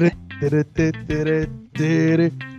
[0.00, 0.17] one.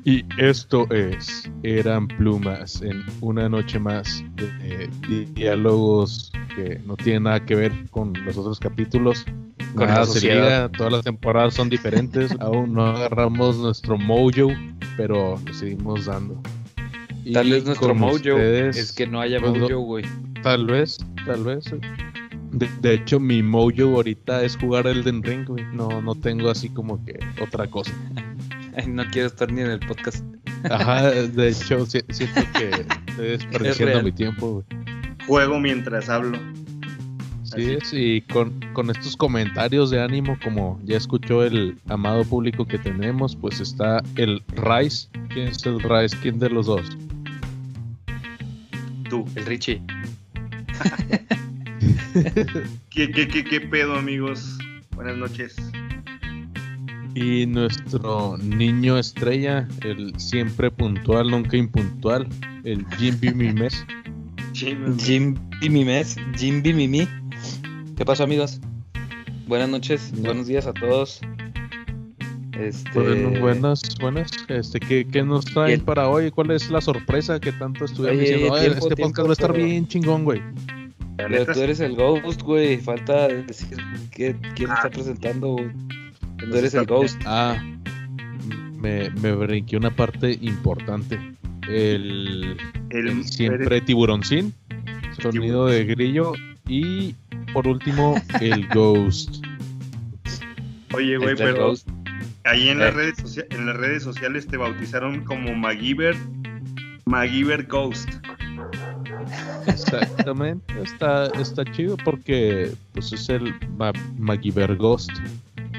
[0.06, 7.24] Y esto es Eran Plumas en una noche más de, de diálogos que no tienen
[7.24, 9.25] nada que ver con los otros capítulos.
[9.75, 10.36] Con Nada la sociedad.
[10.36, 12.32] liga, todas las temporadas son diferentes.
[12.39, 14.52] Aún no agarramos nuestro mojo,
[14.98, 16.42] pero lo seguimos dando.
[17.34, 20.06] Tal vez nuestro mojo ustedes, es que no haya pues, mojo, güey.
[20.42, 21.65] Tal vez, tal vez.
[22.52, 25.64] De, de hecho, mi mojo ahorita es jugar Elden Ring, güey.
[25.74, 27.92] No, no tengo así como que otra cosa.
[28.88, 30.24] No quiero estar ni en el podcast.
[30.70, 32.70] Ajá, de hecho, si- siento que
[33.08, 34.66] estoy desperdiciando mi tiempo, güey.
[35.28, 36.38] Juego mientras hablo.
[37.44, 37.72] Sí, Así.
[37.72, 42.78] es, y con, con estos comentarios de ánimo, como ya escuchó el amado público que
[42.78, 45.09] tenemos, pues está el Rice.
[45.34, 46.16] ¿Quién es el Rice?
[46.22, 46.86] ¿Quién de los dos?
[49.10, 49.26] Tú.
[49.36, 49.82] El Richie.
[52.90, 54.58] ¿Qué, qué, qué, qué pedo, amigos?
[54.96, 55.56] Buenas noches.
[57.16, 62.28] Y nuestro niño estrella, el siempre puntual, nunca impuntual,
[62.64, 63.86] el Jimmy Mimes.
[64.54, 66.16] Jim, Jim Bimimes.
[66.38, 67.08] Jim Bimimi.
[67.96, 68.60] ¿Qué pasó, amigos?
[69.48, 70.24] Buenas noches, No.
[70.24, 71.22] buenos días a todos.
[72.60, 72.90] Este...
[72.94, 74.32] Bueno, buenas, buenas.
[74.50, 76.30] Este, ¿qué, qué nos traen para hoy?
[76.30, 78.54] ¿Cuál es la sorpresa que tanto estuvieron diciendo?
[78.54, 80.42] "Ay, tiempo, este tiempo, podcast va a estar pero- bien chingón, güey.
[81.28, 82.78] Pero tú eres el Ghost, güey.
[82.78, 83.78] Falta decir
[84.12, 84.75] que, quién Ah.
[84.75, 85.70] está presentando, güey.
[86.38, 87.22] Tú eres el Ghost.
[87.26, 87.61] Ah,
[88.78, 91.20] me, me brinqué una parte importante.
[91.67, 92.58] El,
[92.89, 94.53] el, el siempre tiburoncín,
[95.22, 96.34] sonido de grillo
[96.67, 97.14] y
[97.54, 99.44] por último el ghost.
[100.94, 101.88] Oye, güey, pero Ghost.
[102.45, 102.98] ahí en las, Eh.
[102.98, 106.16] redes en las redes sociales te bautizaron como MacGyver,
[107.06, 108.09] MacGyver Ghost.
[109.70, 113.92] Exactamente, está, está chido porque pues es el Ma-.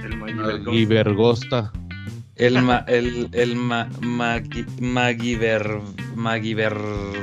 [0.05, 0.57] El
[1.15, 1.73] Ghosta.
[2.37, 5.79] El, ma, el, el ma, Magi- Magiver,
[6.17, 6.75] Magiver,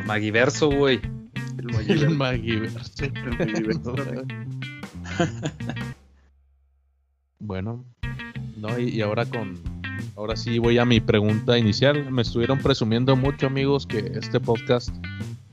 [0.06, 1.00] Magiverso, güey.
[1.58, 2.09] El El.
[2.12, 2.72] MacGyver.
[3.40, 4.25] El.
[7.40, 7.86] Bueno,
[8.58, 9.59] no, y, y ahora con.
[10.16, 12.12] Ahora sí voy a mi pregunta inicial.
[12.12, 14.90] Me estuvieron presumiendo mucho, amigos, que este podcast,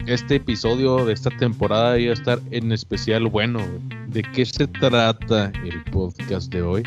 [0.06, 3.60] este episodio de esta temporada iba a estar en especial bueno.
[4.08, 6.82] ¿De qué se trata el podcast de hoy?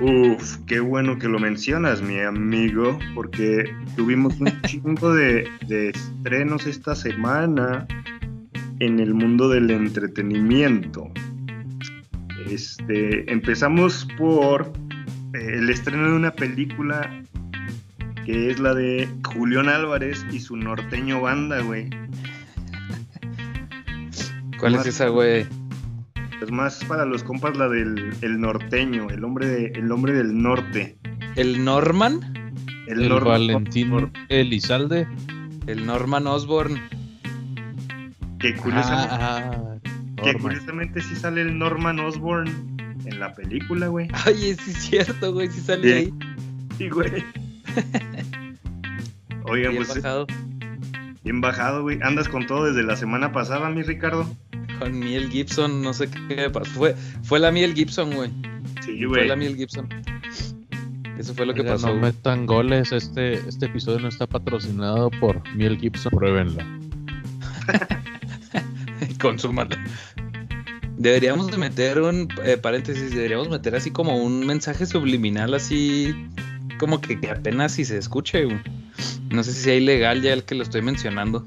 [0.00, 3.64] Uf, qué bueno que lo mencionas, mi amigo, porque
[3.96, 7.86] tuvimos un chingo de, de estrenos esta semana
[8.80, 11.10] en el mundo del entretenimiento.
[12.50, 14.70] Este, empezamos por
[15.34, 17.24] eh, el estreno de una película
[18.26, 21.88] que es la de Julián Álvarez y su norteño banda, güey.
[24.58, 25.46] ¿Cuál Más- es esa, güey?
[26.42, 30.36] Es más para los compas la del el norteño, el hombre de, el hombre del
[30.42, 30.98] norte.
[31.36, 32.20] ¿El Norman?
[32.88, 35.06] El, nor- Valentín nor- Elizalde.
[35.66, 36.80] El Norman Osborn.
[38.38, 39.76] que curiosamente Ah,
[40.16, 40.42] Que Norman.
[40.42, 42.48] curiosamente sí sale el Norman Osborn
[43.04, 44.08] en la película, güey.
[44.26, 46.14] Oye, sí es cierto, güey, sí sale ahí.
[46.78, 47.24] Sí, güey.
[49.44, 50.26] Oigan, Bien pues bajado.
[51.24, 51.98] bien bajado, güey.
[52.02, 54.28] Andas con todo desde la semana pasada, mi Ricardo.
[54.78, 56.70] Con Miel Gibson, no sé qué pasó.
[56.72, 58.30] Fue, fue la Miel Gibson, güey.
[58.84, 59.28] Sí, Fue güey.
[59.28, 59.88] la Miel Gibson.
[61.18, 61.86] Eso fue lo que pasó.
[61.86, 62.12] No güey.
[62.12, 62.92] metan goles.
[62.92, 66.10] Este, este episodio no está patrocinado por Miel Gibson.
[66.10, 66.66] Pruébenla.
[69.20, 69.76] Consúmala.
[70.98, 76.14] Deberíamos de meter un eh, paréntesis, deberíamos meter así como un mensaje subliminal, así
[76.78, 78.44] como que, que apenas si se escuche.
[78.44, 78.60] güey.
[79.30, 81.46] No sé si sea ilegal ya el que lo estoy mencionando.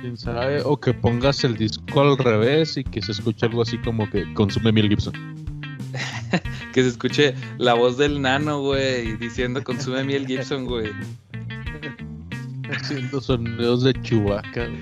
[0.00, 0.60] ¿Quién sabe?
[0.64, 4.32] O que pongas el disco al revés y que se escuche algo así como que
[4.34, 5.14] consume Miel Gibson.
[6.72, 10.90] Que se escuche la voz del nano, güey, diciendo consume miel Gibson, güey.
[12.68, 14.66] Haciendo sonidos de Chewbacca.
[14.66, 14.80] güey.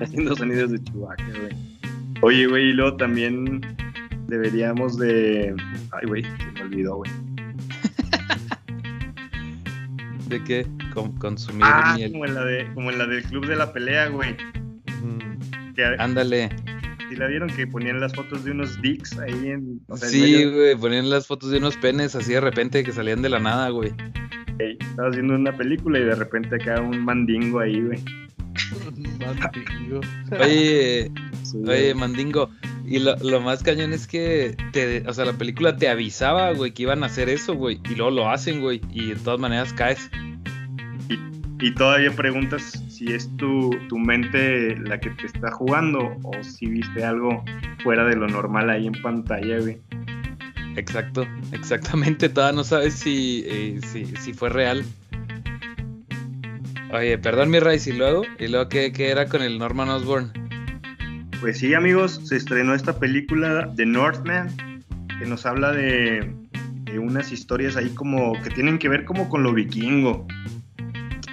[0.00, 1.54] Haciendo sonidos de Chewbacca, güey.
[2.22, 3.60] Oye, güey, y luego también
[4.28, 5.54] deberíamos de...
[5.92, 7.10] Ay, güey, se me olvidó, güey.
[10.28, 10.66] ¿De qué?
[10.92, 12.12] Con- consumir Ah, miel.
[12.12, 14.32] como en, la de, como en la del Club de la Pelea, güey.
[15.02, 16.48] Mm, Que Ándale.
[17.08, 19.80] si la vieron que ponían las fotos de unos dicks ahí en...
[19.88, 22.82] o sea, en Sí, medio- güey, ponían las fotos de unos penes así de repente
[22.84, 23.92] que salían de la nada, güey.
[24.60, 27.98] Ey, Estabas viendo una película y de repente acá un mandingo ahí, güey.
[29.20, 30.00] Mandingo.
[30.40, 31.10] Oye,
[31.42, 31.94] Sí, oye.
[31.94, 32.50] Mandingo.
[32.86, 36.72] Y lo, lo más cañón es que, te, o sea, la película te avisaba, güey,
[36.72, 37.80] que iban a hacer eso, güey.
[37.90, 38.80] Y luego lo hacen, güey.
[38.92, 40.10] Y de todas maneras caes.
[41.60, 46.66] y todavía preguntas si es tu, tu mente la que te está jugando o si
[46.66, 47.42] viste algo
[47.82, 49.78] fuera de lo normal ahí en pantalla, güey.
[50.76, 52.28] Exacto, exactamente.
[52.28, 54.84] Todavía no sabes si, eh, si, si fue real.
[56.92, 60.43] Oye, perdón mi Rice, y luego, y luego ¿qué, qué era con el Norman Osborn?
[61.40, 64.48] Pues sí, amigos, se estrenó esta película The Northman,
[65.18, 66.32] que nos habla de,
[66.84, 70.26] de unas historias ahí como que tienen que ver como con lo vikingo.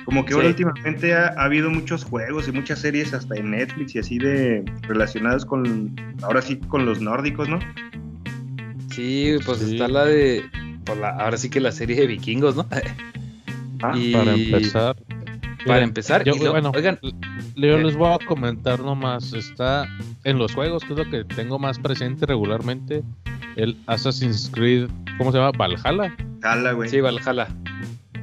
[0.03, 3.95] Como que ahora últimamente ha, ha habido muchos juegos y muchas series hasta en Netflix
[3.95, 7.59] y así de relacionadas con, ahora sí, con los nórdicos, ¿no?
[8.89, 9.73] Sí, pues Sí.
[9.75, 10.43] está la de.
[10.83, 12.67] pues la- ahora sí que la serie de vikingos, ¿no?
[13.81, 14.95] Ah, Y- Para empezar.
[15.65, 16.99] Para empezar, yo, y lo- bueno, oigan,
[17.55, 19.33] yo les voy a comentar nomás.
[19.33, 19.87] Está
[20.23, 23.03] en los juegos, que es lo que tengo más presente regularmente.
[23.55, 25.51] El Assassin's Creed, ¿cómo se llama?
[25.57, 26.15] Valhalla.
[26.41, 26.89] jala, güey.
[26.89, 27.47] sí, Valhalla.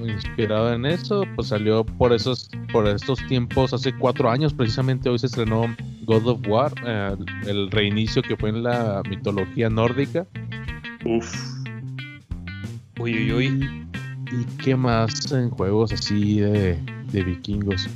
[0.00, 5.08] Inspirado en eso, pues salió por esos, por estos tiempos, hace cuatro años precisamente.
[5.08, 7.16] Hoy se estrenó God of War, eh,
[7.46, 10.26] el reinicio que fue en la mitología nórdica.
[11.04, 11.58] Uf.
[13.00, 13.88] Uy, uy, uy.
[14.30, 16.78] ¿Y qué más en juegos así de,
[17.12, 17.88] de vikingos?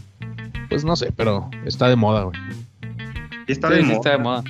[0.72, 2.38] Pues no sé, pero está de moda, güey.
[3.46, 3.96] Está Sí, de sí moda.
[3.96, 4.42] está de moda.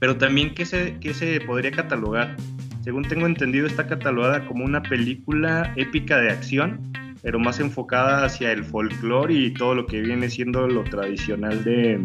[0.00, 2.34] Pero también, ¿qué se, qué se podría catalogar?
[2.82, 6.80] Según tengo entendido, está catalogada como una película épica de acción,
[7.22, 12.00] pero más enfocada hacia el folclore y todo lo que viene siendo lo tradicional de.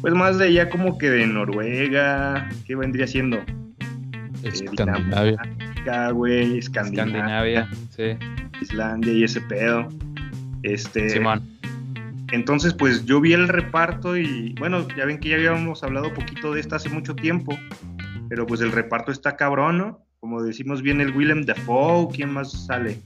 [0.00, 2.48] Pues más de allá, como que de Noruega.
[2.66, 3.38] ¿Qué vendría siendo?
[3.38, 3.44] Eh,
[4.44, 5.38] Escandinavia.
[6.12, 8.16] Güey, Escandinavia, Escandinavia, sí.
[8.60, 9.88] Islandia y ese pedo.
[10.62, 11.42] Este, Simón.
[12.32, 16.52] Entonces, pues yo vi el reparto y bueno, ya ven que ya habíamos hablado poquito
[16.52, 17.56] de esta hace mucho tiempo,
[18.28, 20.06] pero pues el reparto está cabrón, ¿no?
[20.20, 22.98] Como decimos bien el Willem Dafoe, ¿quién más sale?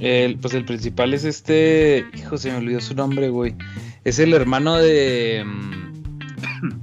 [0.00, 2.04] El, pues el principal es este.
[2.14, 3.54] Hijo, se me olvidó su nombre, güey.
[4.02, 5.44] Es el hermano de.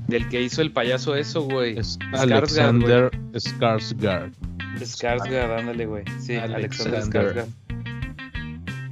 [0.08, 1.78] del que hizo el payaso eso, güey.
[1.78, 4.32] Es Alexander Skarsgård.
[4.80, 6.04] Skarsgård, ándale, güey.
[6.20, 7.46] Sí, Alexander Alexander.
[7.46, 7.48] Skarsgård.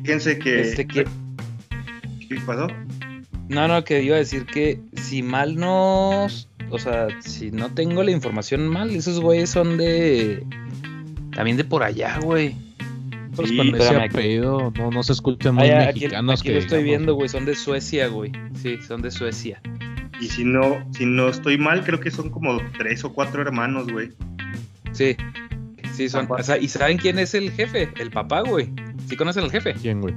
[0.04, 0.62] Fíjense que...
[0.62, 1.06] Este que.
[2.30, 2.68] ¿Qué pasó?
[3.50, 6.28] No, no, que iba a decir que si mal no.
[6.72, 10.44] O sea, si no tengo la información mal, esos güeyes son de.
[11.34, 12.56] También de por allá, güey.
[13.36, 16.60] Pues Sí, ese aquí- apellido no, no se escuchan muy aquí mexicanos aquí que lo
[16.60, 16.98] estoy digamos.
[17.00, 17.30] viendo, güey.
[17.30, 18.32] Son de Suecia, güey.
[18.62, 19.62] Sí, son de Suecia.
[20.20, 23.90] Y si no, si no estoy mal, creo que son como tres o cuatro hermanos,
[23.92, 24.10] güey.
[24.92, 25.16] Sí.
[25.94, 26.28] Sí, son.
[26.28, 26.42] Papá.
[26.42, 27.90] O sea, ¿y saben quién es el jefe?
[28.00, 28.70] El papá, güey.
[29.08, 29.74] ¿Sí conocen al jefe?
[29.82, 30.14] ¿Quién, güey?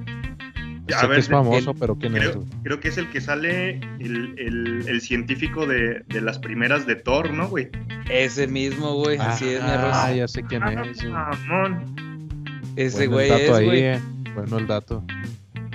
[0.89, 2.21] Sé ver, que es famoso, el- pero ¿quién es?
[2.21, 2.49] Creo, güey?
[2.65, 6.97] creo que es el que sale el, el- el científico de, de las primeras de
[6.97, 7.69] Thor, ¿no, güey?
[8.11, 9.17] Ese mismo, güey.
[9.19, 10.17] Así es, mi Ah, arroz.
[10.17, 11.05] ya sé quién es.
[11.13, 11.95] Ah, mamón.
[12.77, 13.81] Ese Bueno güey el dato es, ahí, güey.
[13.85, 14.01] eh.
[14.35, 15.05] Bueno el dato.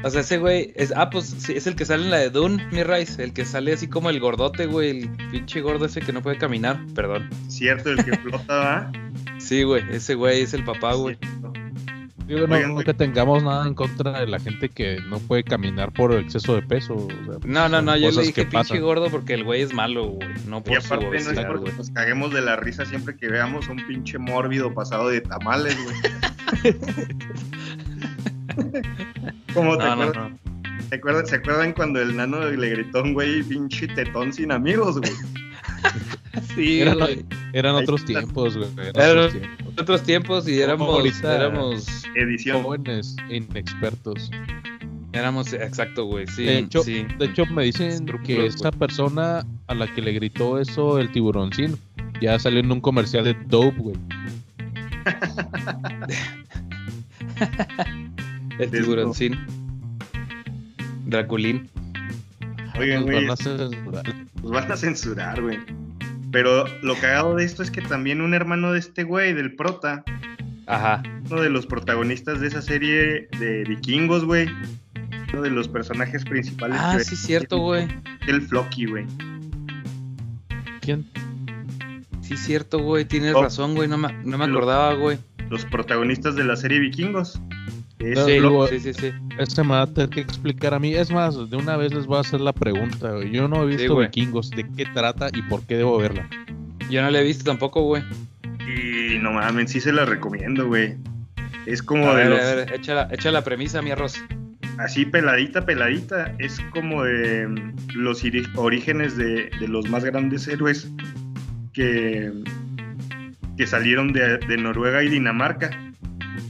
[0.03, 0.93] O sea, ese güey es.
[0.95, 3.23] Ah, pues sí, es el que sale en la de Dune, mi Rice.
[3.23, 4.89] El que sale así como el gordote, güey.
[5.01, 6.79] El pinche gordo ese que no puede caminar.
[6.93, 7.29] Perdón.
[7.47, 8.91] Cierto, el que flota, ¿va?
[9.39, 9.83] Sí, güey.
[9.91, 11.17] Ese güey es el papá, güey.
[12.27, 12.85] Digo, no, Oigan, no güey.
[12.85, 16.61] que tengamos nada en contra de la gente que no puede caminar por exceso de
[16.61, 16.95] peso.
[16.95, 17.95] o sea, No, no, no.
[17.95, 18.81] Yo le dije que pinche pasan.
[18.81, 20.27] gordo porque el güey es malo, güey.
[20.45, 21.77] No Y por su aparte no es porque güey.
[21.77, 26.75] nos caguemos de la risa siempre que veamos un pinche mórbido pasado de tamales, güey.
[29.53, 30.37] ¿Cómo te, No, no, acuerdas- no.
[30.89, 34.51] ¿te acuerdas- ¿Se acuerdan cuando el nano le gritó a un güey pinche tetón sin
[34.51, 35.11] amigos, güey?
[36.55, 38.69] Sí, Eran, otros tiempos, güey.
[38.77, 39.67] eran Eran otros tiempos.
[39.79, 41.23] Otros tiempos y éramos.
[41.23, 42.03] Éramos.
[42.15, 42.61] Edición.
[42.63, 44.29] Jóvenes e inexpertos.
[45.13, 45.51] Éramos.
[45.53, 46.27] Exacto, güey.
[46.27, 47.07] Sí, de, hecho, sí.
[47.17, 51.77] de hecho, me dicen que esa persona a la que le gritó eso, el tiburoncín,
[52.21, 53.95] ya salió en un comercial de Dope, güey.
[58.59, 59.37] El tiburoncín.
[61.05, 61.69] Draculín.
[62.79, 64.05] Oigan, Nos güey, censurar.
[64.41, 65.59] Los van a censurar, güey.
[66.31, 70.03] Pero lo cagado de esto es que también un hermano de este güey, del prota,
[70.67, 71.01] Ajá.
[71.29, 74.49] uno de los protagonistas de esa serie de vikingos, güey.
[75.33, 76.77] Uno de los personajes principales.
[76.81, 77.87] Ah, sí, cierto, güey.
[78.27, 79.05] El Flocky, güey.
[80.81, 81.05] ¿Quién?
[82.21, 83.05] Sí, cierto, güey.
[83.05, 83.41] Tienes Oh.
[83.43, 83.87] razón, güey.
[83.87, 85.17] No me, no me Lo- acordaba, güey.
[85.49, 87.41] Los protagonistas de la serie Vikingos.
[87.99, 89.11] Es No, Sí, digo, sí, sí, sí.
[89.39, 90.93] Este me va a tener que explicar a mí.
[90.93, 93.11] Es más, de una vez les voy a hacer la pregunta.
[93.11, 93.31] güey.
[93.31, 94.07] Yo no he visto güey.
[94.07, 94.51] vikingos.
[94.51, 96.29] ¿De qué trata y por qué debo verla?
[96.89, 98.03] Yo no la he visto tampoco, güey.
[98.67, 100.95] Y no mames, sí se la recomiendo, güey.
[101.65, 102.39] Es como A de ver, los.
[102.39, 104.21] a ver, echa la, echa la premisa, mi arroz.
[104.77, 106.33] Así peladita, peladita.
[106.37, 108.23] Es como de mm, los
[108.55, 110.89] orígenes de, de los más grandes héroes
[111.73, 112.31] que,
[113.57, 115.71] que salieron de, de Noruega y Dinamarca.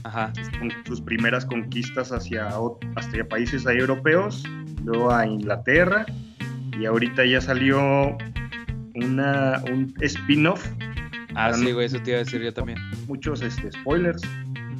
[0.08, 0.32] Ajá.
[0.58, 2.48] con sus primeras conquistas hacia,
[2.96, 4.42] hacia países europeos,
[4.84, 6.06] luego a Inglaterra,
[6.78, 8.16] y ahorita ya salió
[8.94, 10.66] una, un spin-off,
[11.34, 12.78] Ah, sí, güey, eso te iba a decir yo también.
[13.06, 14.22] muchos este, spoilers,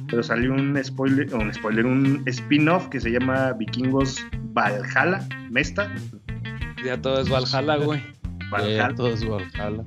[0.09, 5.89] pero salió un spoiler, un spoiler, un spin-off que se llama Vikingos Valhalla, Mesta,
[6.83, 8.01] Ya todo es Valhalla, güey.
[8.51, 9.83] Valhalla, Eh, todo es Valhalla.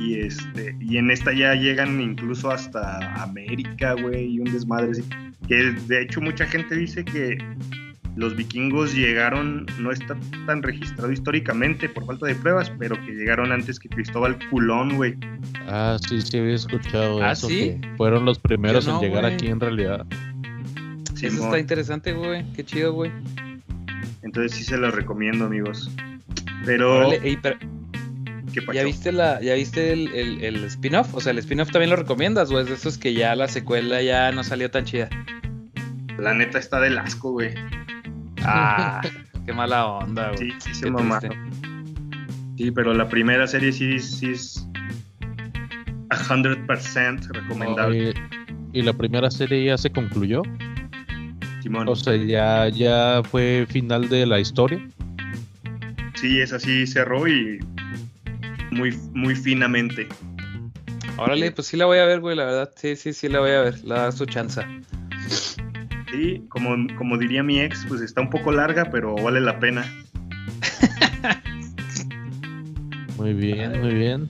[0.00, 5.04] Y este, y en esta ya llegan incluso hasta América, güey, y un desmadre así.
[5.48, 7.38] Que de hecho mucha gente dice que
[8.16, 13.52] los vikingos llegaron, no está tan registrado históricamente por falta de pruebas, pero que llegaron
[13.52, 15.16] antes que Cristóbal Culón, güey.
[15.66, 17.48] Ah, sí, sí, había escuchado ¿Ah, eso.
[17.48, 17.78] sí?
[17.80, 20.06] que fueron los primeros no, en llegar aquí en realidad.
[21.14, 21.46] Eso Simón.
[21.46, 22.50] está interesante, güey.
[22.52, 23.12] Qué chido, güey.
[24.22, 25.90] Entonces sí se los recomiendo, amigos.
[26.64, 27.85] Pero, Órale, ey, pero, ¿qué pasó?
[28.72, 31.14] ¿Ya viste, la, ¿ya viste el, el- el spin-off?
[31.14, 32.62] O sea, el spin-off también lo recomiendas, güey.
[32.64, 35.08] Es de esos que ya la secuela ya no salió tan chida.
[36.18, 37.54] La neta está del asco, güey.
[38.48, 39.00] Ah,
[39.44, 40.50] qué mala onda, güey.
[40.52, 41.28] Sí, sí se triste.
[42.56, 44.66] Sí, pero la primera serie sí, sí es
[46.10, 48.14] 100% recomendable.
[48.72, 50.42] ¿Y la primera serie ya se concluyó?
[51.62, 51.88] Simón.
[51.88, 54.80] O sea, ya, ya fue final de la historia.
[56.14, 57.58] Sí, es así, cerró y
[58.70, 60.08] muy, muy finamente.
[61.18, 62.70] Órale, pues sí la voy a ver, güey, la verdad.
[62.76, 63.84] Sí, sí, sí la voy a ver.
[63.84, 64.62] La da su chance.
[66.10, 69.84] Sí, como, como diría mi ex, pues está un poco larga, pero vale la pena.
[73.16, 74.28] Muy bien, muy bien.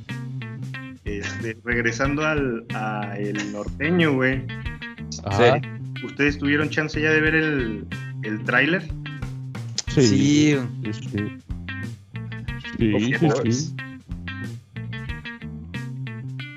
[1.04, 4.44] Este, regresando al a el norteño, güey.
[5.24, 5.60] Ajá.
[6.04, 7.84] ¿Ustedes tuvieron chance ya de ver el,
[8.22, 8.88] el tráiler?
[9.88, 10.06] Sí.
[10.06, 10.58] Sí.
[10.84, 11.38] Sí, sí.
[12.78, 13.76] Sí,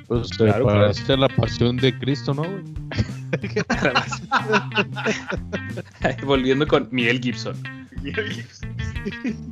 [0.10, 2.42] Pues se Claro, parece a la pasión de Cristo, ¿no?
[2.42, 2.64] güey?
[6.26, 7.56] Volviendo con Miguel Gibson.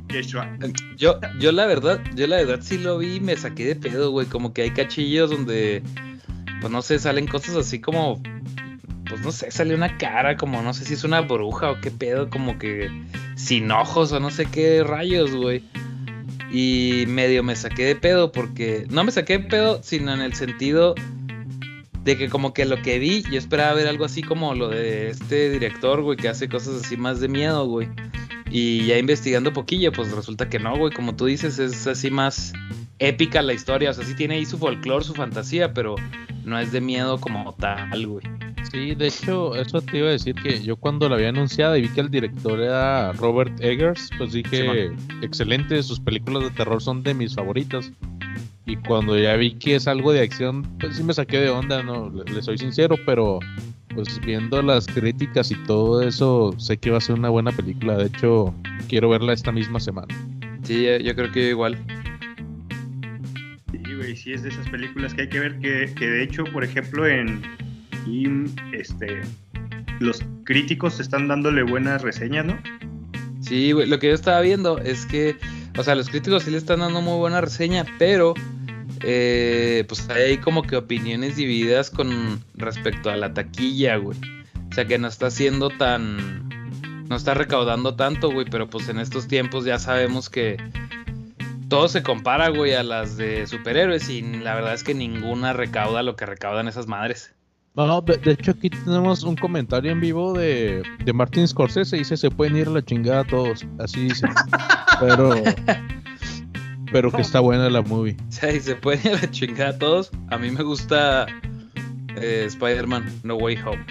[0.08, 0.50] Yeshua.
[0.96, 4.10] Yo, yo la verdad, yo la verdad sí lo vi y me saqué de pedo,
[4.10, 4.26] güey.
[4.26, 5.82] Como que hay cachillos donde,
[6.60, 8.20] pues no sé, salen cosas así como,
[9.08, 11.92] pues no sé, sale una cara como, no sé si es una bruja o qué
[11.92, 12.90] pedo, como que
[13.36, 15.62] sin ojos o no sé qué rayos, güey.
[16.50, 20.34] Y medio me saqué de pedo porque, no me saqué de pedo, sino en el
[20.34, 20.94] sentido
[22.04, 25.10] de que como que lo que vi, yo esperaba ver algo así como lo de
[25.10, 27.88] este director, güey, que hace cosas así más de miedo, güey.
[28.50, 30.92] Y ya investigando poquillo, pues resulta que no, güey.
[30.92, 32.54] Como tú dices, es así más
[32.98, 33.90] épica la historia.
[33.90, 35.96] O sea, sí tiene ahí su folclore, su fantasía, pero
[36.44, 38.24] no es de miedo como tal, güey.
[38.70, 41.82] Sí, de hecho, eso te iba a decir que yo cuando la había anunciado y
[41.82, 44.90] vi que el director era Robert Eggers, pues dije,
[45.22, 47.90] excelente, sus películas de terror son de mis favoritas.
[48.66, 51.82] Y cuando ya vi que es algo de acción, pues sí me saqué de onda,
[51.82, 53.38] no, le, le soy sincero, pero
[53.94, 57.96] pues viendo las críticas y todo eso, sé que va a ser una buena película.
[57.96, 58.54] De hecho,
[58.86, 60.14] quiero verla esta misma semana.
[60.62, 61.78] Sí, yo, yo creo que igual.
[63.72, 66.44] Sí, güey, sí es de esas películas que hay que ver que, que de hecho,
[66.44, 67.42] por ejemplo, en
[68.08, 69.20] IM, este,
[70.00, 72.58] los críticos están dándole buenas reseñas, ¿no?
[73.40, 73.86] Sí, güey.
[73.86, 75.36] Lo que yo estaba viendo es que,
[75.78, 78.34] o sea, los críticos sí le están dando muy buena reseña, pero
[79.02, 84.18] eh, pues hay como que opiniones divididas con respecto a la taquilla, güey.
[84.70, 86.48] O sea, que no está siendo tan.
[87.08, 90.58] No está recaudando tanto, güey, pero pues en estos tiempos ya sabemos que
[91.68, 96.02] todo se compara, güey, a las de superhéroes y la verdad es que ninguna recauda
[96.02, 97.34] lo que recaudan esas madres.
[97.86, 102.16] No, de, de hecho aquí tenemos un comentario en vivo de, de Martin Scorsese, dice
[102.16, 104.26] se pueden ir a la chingada todos, así dice.
[105.00, 105.34] pero
[106.92, 108.16] pero que está buena la movie.
[108.54, 110.10] Y se pueden ir a la chingada a todos.
[110.30, 111.26] A mí me gusta
[112.16, 113.84] eh, Spider-Man No Way Home.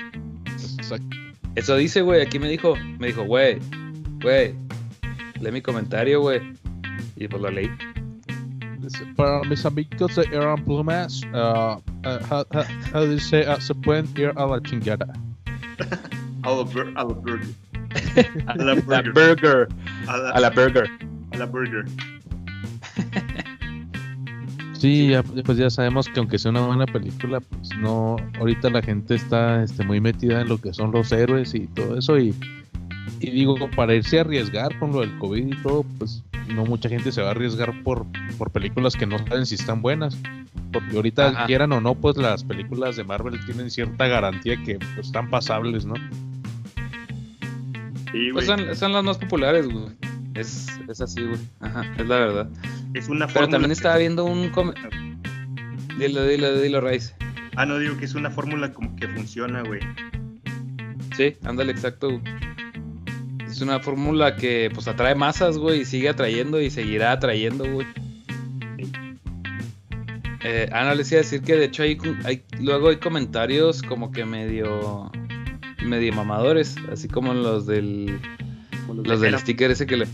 [0.78, 1.18] Exacto.
[1.56, 2.22] Eso dice, güey.
[2.22, 3.60] Aquí me dijo, me dijo, güey,
[4.22, 4.54] güey,
[5.40, 6.42] lee mi comentario, güey.
[7.16, 7.70] Y pues lo leí.
[8.88, 11.80] Dice, Para mis amigos de Eran Plumas, uh, uh,
[12.30, 12.64] how, how,
[12.94, 15.08] how do you say, uh, se pueden ir a la chingada.
[16.44, 17.48] A la, bur- a la burger.
[18.48, 19.12] A la burger.
[19.14, 19.68] burger.
[20.08, 20.88] A la, A la burger.
[21.34, 21.86] a la burger.
[24.74, 28.82] Sí, ya, pues ya sabemos que aunque sea una buena película, pues no, ahorita la
[28.82, 32.34] gente está este, muy metida en lo que son los héroes y todo eso y,
[33.20, 36.90] y digo, para irse a arriesgar con lo del COVID y todo, pues no mucha
[36.90, 38.06] gente se va a arriesgar por,
[38.38, 40.18] por películas que no saben si están buenas.
[40.74, 41.46] Porque ahorita, Ajá.
[41.46, 45.86] quieran o no, pues las películas de Marvel tienen cierta garantía que pues, están pasables,
[45.86, 45.96] ¿no?
[48.12, 48.32] Sí, güey.
[48.34, 49.86] Pues son, son las más populares, güey.
[50.34, 51.40] Es, es así, güey.
[51.62, 52.50] Ajá, es la verdad.
[52.94, 53.52] Es una Pero fórmula.
[53.52, 54.50] también que- estaba viendo un...
[54.50, 54.74] com-
[55.98, 57.16] Dilo, dilo, dilo, Raiz.
[57.56, 59.80] Ah, no digo que es una fórmula como que funciona, güey.
[61.16, 62.10] Sí, ándale, exacto.
[62.10, 62.22] güey.
[63.48, 67.88] Es una fórmula que pues atrae masas, güey, y sigue atrayendo y seguirá atrayendo, güey.
[70.44, 74.12] Eh, no, les iba a decir que de hecho hay, hay- luego hay comentarios como
[74.12, 75.12] que medio
[75.84, 78.20] medio mamadores, así como los del
[78.86, 80.08] Como los de del sticker ese que le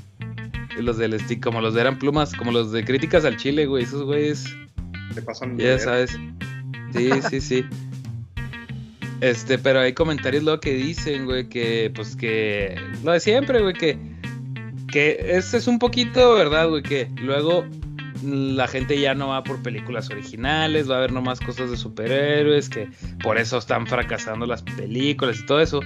[0.80, 3.84] los del stick como los de eran plumas, como los de críticas al chile, güey,
[3.84, 4.56] esos güeyes
[5.14, 6.18] Se pasan ya sabes.
[6.94, 7.66] Sí, sí, sí.
[9.24, 12.76] Este, pero hay comentarios luego que dicen, güey, que pues que
[13.06, 13.98] lo de siempre, güey, que
[14.92, 17.66] que ese es un poquito verdad, güey, que luego
[18.22, 22.68] la gente ya no va por películas originales, va a ver nomás cosas de superhéroes,
[22.68, 22.90] que
[23.24, 25.80] por eso están fracasando las películas y todo eso.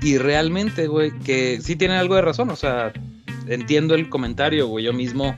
[0.00, 2.92] Y realmente, güey, que sí tienen algo de razón, o sea,
[3.48, 5.36] entiendo el comentario, güey, yo mismo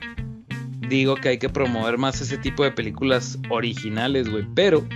[0.90, 4.46] digo que hay que promover más ese tipo de películas originales, güey.
[4.54, 4.86] Pero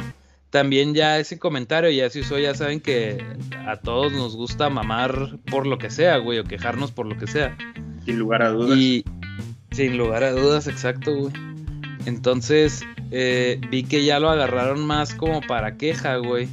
[0.50, 3.24] también ya ese comentario ya se usó, ya saben que
[3.66, 7.26] a todos nos gusta mamar por lo que sea, güey, o quejarnos por lo que
[7.26, 7.56] sea.
[8.04, 8.78] Sin lugar a dudas.
[8.78, 9.04] Y
[9.72, 11.32] sin lugar a dudas, exacto, güey.
[12.06, 16.48] Entonces eh, vi que ya lo agarraron más como para queja, güey.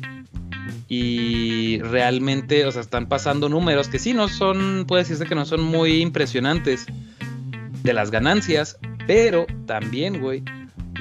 [0.87, 5.45] Y realmente, o sea, están pasando números que sí no son, puede decirse que no
[5.45, 6.85] son muy impresionantes
[7.83, 10.43] de las ganancias, pero también, güey,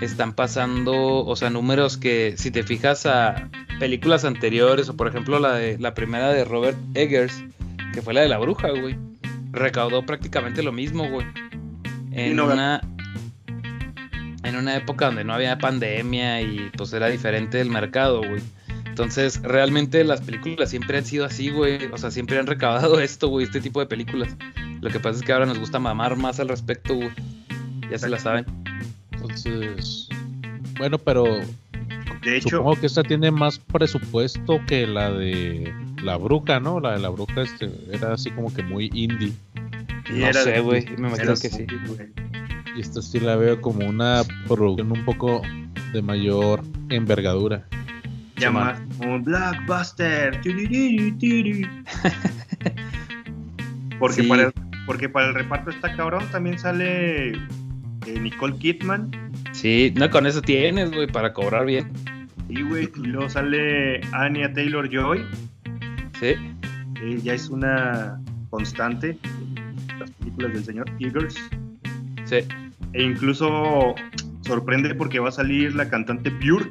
[0.00, 3.48] están pasando, o sea, números que si te fijas a
[3.78, 7.42] películas anteriores, o por ejemplo la de la primera de Robert Eggers,
[7.92, 8.96] que fue la de la bruja, güey,
[9.52, 11.26] recaudó prácticamente lo mismo, güey.
[12.12, 12.80] En no una
[14.44, 18.42] en una época donde no había pandemia y pues era diferente el mercado, güey.
[18.84, 21.86] Entonces, realmente las películas siempre han sido así, güey.
[21.86, 24.36] O sea, siempre han recaudado esto, güey, este tipo de películas.
[24.80, 27.10] Lo que pasa es que ahora nos gusta mamar más al respecto, güey.
[27.90, 28.63] Ya se la saben.
[29.44, 30.08] Entonces,
[30.78, 31.24] bueno, pero
[32.22, 35.72] de hecho, supongo que esta tiene más presupuesto que la de
[36.02, 36.80] la bruja, ¿no?
[36.80, 39.32] La de la bruja este, era así como que muy indie.
[40.08, 40.84] y no era- sé, güey.
[40.98, 41.66] Me imagino que sí.
[41.86, 42.08] güey.
[42.76, 45.42] Y esta sí la veo como una producción un poco
[45.92, 47.64] de mayor envergadura.
[48.36, 50.40] Llama un blockbuster.
[50.42, 51.68] Turururu, turu.
[53.98, 54.28] Porque, Sí.
[54.28, 54.52] para el,
[54.86, 56.24] porque para el reparto está cabrón.
[56.32, 57.32] También sale
[58.06, 59.10] eh, Nicole Kidman.
[59.52, 61.90] Sí, no con eso tienes, güey, para cobrar bien.
[62.48, 65.24] Y, güey, y luego sale Anya Taylor Joy.
[66.20, 66.34] Sí.
[67.22, 71.34] ya es una constante en las películas del señor Eagers.
[72.24, 72.36] Sí.
[72.92, 73.94] E incluso
[74.42, 76.70] sorprende porque va a salir la cantante Björk.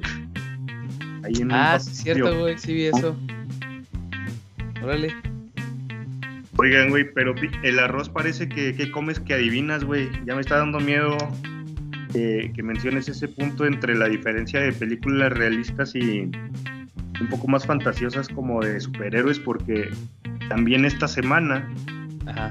[1.23, 2.13] Ahí en Ah, sí, pasillo.
[2.15, 2.57] cierto, güey.
[2.57, 3.15] Sí vi eso.
[4.81, 5.13] Órale.
[6.63, 10.09] Oigan, güey, pero el arroz parece que, que comes que adivinas, güey.
[10.25, 11.17] Ya me está dando miedo
[12.13, 16.21] eh, que menciones ese punto entre la diferencia de películas realistas y
[17.19, 19.89] un poco más fantasiosas como de superhéroes, porque
[20.47, 21.69] también esta semana
[22.27, 22.49] Ajá.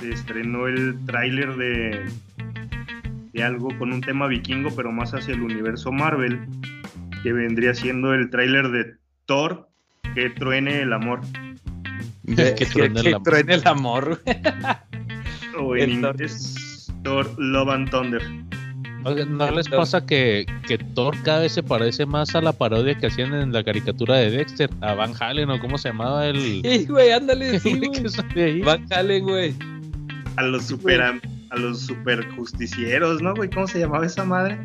[0.00, 2.04] se estrenó el tráiler de,
[3.32, 6.40] de algo con un tema vikingo, pero más hacia el universo Marvel,
[7.22, 9.66] que vendría siendo el tráiler de Thor,
[10.14, 11.22] que truene el amor.
[12.26, 13.22] De- Que truene el que amor.
[13.24, 14.36] truene el amor, güey.
[15.58, 16.10] O en El Thor.
[16.16, 18.22] inglés, Thor Love and Thunder.
[19.28, 23.06] ¿No les pasa que, que Thor cada vez se parece más a la parodia que
[23.06, 24.68] hacían en la caricatura de Dexter?
[24.80, 26.36] A Van Halen o cómo se llamaba el...
[26.64, 27.80] Sí, güey, ándale, sí,
[28.34, 28.60] güey?
[28.62, 29.54] Van Halen, güey.
[30.36, 33.48] A los super, a los super justicieros, ¿no, güey?
[33.48, 34.58] ¿Cómo se llamaba esa madre?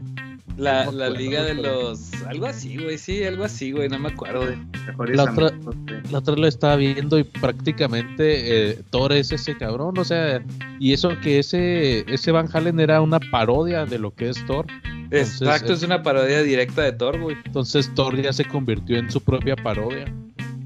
[0.57, 2.11] La, la liga de los.
[2.27, 4.45] Algo así, güey, sí, algo así, güey, no me acuerdo.
[4.85, 5.75] Mejores La otra- amigos.
[6.11, 10.43] La otra lo estaba viendo y prácticamente eh, Thor es ese cabrón, o sea,
[10.79, 14.65] y eso que ese, ese Van Halen era una parodia de lo que es Thor.
[15.05, 17.37] Entonces, Exacto, eh, es una parodia directa de Thor, güey.
[17.45, 20.05] Entonces Thor ya se convirtió en su propia parodia.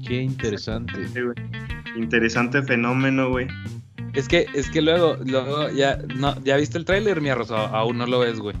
[0.06, 0.92] Qué interesante.
[1.96, 3.46] Interesante fenómeno, güey.
[4.14, 7.50] Es que, es que luego, luego, ya, no, ¿ya viste el tráiler, mi arroz?
[7.50, 8.56] Aún no lo ves, güey.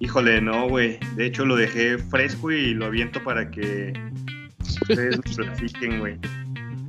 [0.00, 0.98] Híjole, no, güey.
[1.16, 3.92] De hecho, lo dejé fresco y lo aviento para que
[4.60, 6.16] ustedes lo platiquen, güey.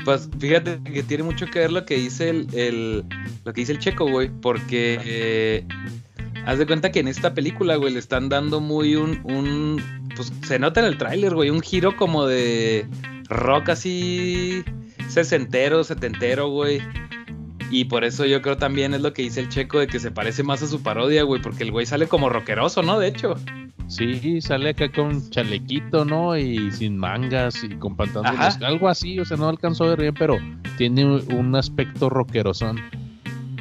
[0.06, 3.04] Pues fíjate que tiene mucho que ver lo que dice el, el-
[3.46, 5.64] lo que dice el checo, güey, porque eh,
[6.46, 9.82] haz de cuenta que en esta película, güey, le están dando muy un, un
[10.16, 12.86] pues se nota en el tráiler, güey, un giro como de
[13.30, 14.64] rock así
[15.08, 16.82] sesentero, setentero, güey.
[17.72, 20.12] Y por eso yo creo también es lo que dice el checo de que se
[20.12, 23.00] parece más a su parodia, güey, porque el güey sale como rockeroso, ¿no?
[23.00, 23.36] De hecho.
[23.88, 26.38] Sí, sale acá con chalequito, ¿no?
[26.38, 28.40] Y sin mangas y con pantalones.
[28.40, 28.68] Ajá.
[28.68, 30.38] Algo así, o sea, no alcanzó a ver bien, pero
[30.78, 32.78] tiene un- un aspecto rockerosón.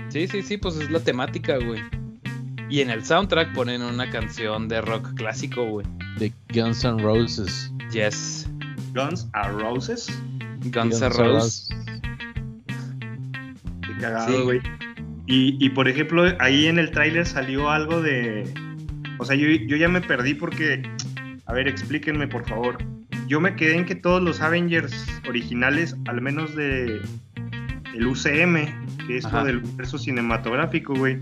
[0.08, 1.80] Sí, sí, sí, pues es la temática, güey.
[2.68, 5.86] Y en el soundtrack ponen una canción de rock clásico, güey.
[6.18, 7.72] De Guns N' Roses.
[7.92, 8.48] Yes.
[8.94, 10.06] Guns N' Roses.
[10.72, 11.68] Guns N' Roses.
[14.00, 14.60] Cagado, güey.
[15.26, 18.52] Y, y, por ejemplo, ahí en el tráiler salió algo de...
[19.18, 20.82] O sea, yo, yo ya me perdí porque...
[21.46, 22.78] A ver, explíquenme, por favor.
[23.26, 27.00] Yo me quedé en que todos los Avengers originales, al menos de
[27.94, 31.18] el UCM, que es lo del universo cinematográfico, güey,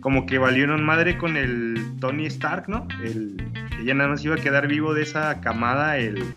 [0.00, 2.86] como que valieron madre con el Tony Stark, ¿no?
[3.02, 3.36] El
[3.76, 6.34] que ya nada más iba a quedar vivo de esa camada, el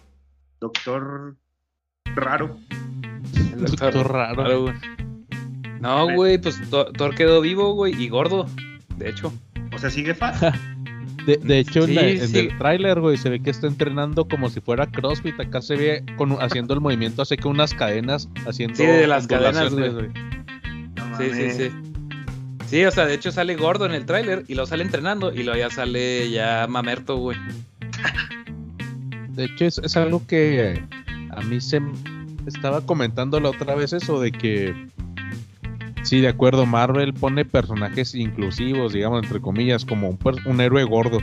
[0.59, 1.35] Doctor
[2.15, 2.57] Raro.
[3.53, 4.61] El Doctor, Raro.
[4.63, 4.73] güey.
[5.83, 8.47] No, güey, pues Thor quedó vivo, güey, y gordo,
[8.95, 9.33] de hecho.
[9.75, 10.55] O sea, sigue fat.
[11.25, 12.37] De, de, hecho, sí, en, sí.
[12.37, 15.39] el tráiler, güey, se ve que está entrenando como si fuera CrossFit.
[15.39, 18.75] Acá se ve con, haciendo el movimiento, hace que unas cadenas haciendo.
[18.75, 19.89] Sí, de las cadenas, güey.
[19.89, 21.71] No, sí, sí, sí.
[22.67, 25.43] Sí, o sea, de hecho sale gordo en el tráiler y lo sale entrenando y
[25.43, 27.37] luego ya sale ya mamerto, güey.
[29.29, 30.83] De hecho, es, es, algo que
[31.29, 31.81] a mí se
[32.47, 34.75] estaba comentando la otra vez eso de que
[36.03, 41.19] Sí, de acuerdo, Marvel pone personajes inclusivos, digamos, entre comillas, como un, un héroe gordo.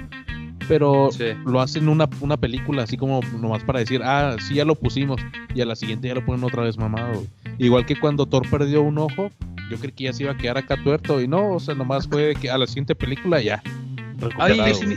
[0.69, 1.25] Pero sí.
[1.45, 5.21] lo hacen una, una película así como nomás para decir, ah, sí, ya lo pusimos.
[5.55, 7.25] Y a la siguiente ya lo ponen otra vez mamado.
[7.59, 9.31] Igual que cuando Thor perdió un ojo,
[9.71, 11.21] yo creí que ya se iba a quedar acá tuerto.
[11.21, 13.63] Y no, o sea, nomás fue que a la siguiente película ya.
[14.39, 14.97] Ay, yo, sí me,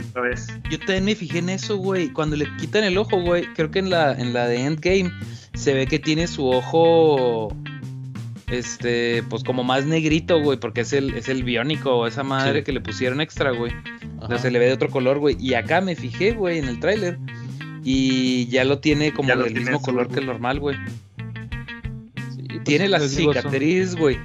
[0.70, 2.08] yo también me fijé en eso, güey.
[2.08, 5.10] Cuando le quitan el ojo, güey, creo que en la, en la de Endgame
[5.54, 7.48] se ve que tiene su ojo
[8.48, 12.64] este, pues como más negrito, güey, porque es el, es el biónico, esa madre sí.
[12.64, 13.72] que le pusieron extra, güey.
[14.02, 15.36] Entonces se le ve de otro color, güey.
[15.38, 17.18] Y acá me fijé, güey, en el tráiler.
[17.82, 20.76] Y ya lo tiene como ya del mismo color que el normal, güey.
[22.34, 24.18] Sí, pues tiene la cicatriz, güey.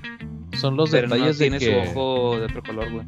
[0.53, 3.05] Son los pero detalles no tiene de que, su ojo de otro color, güey.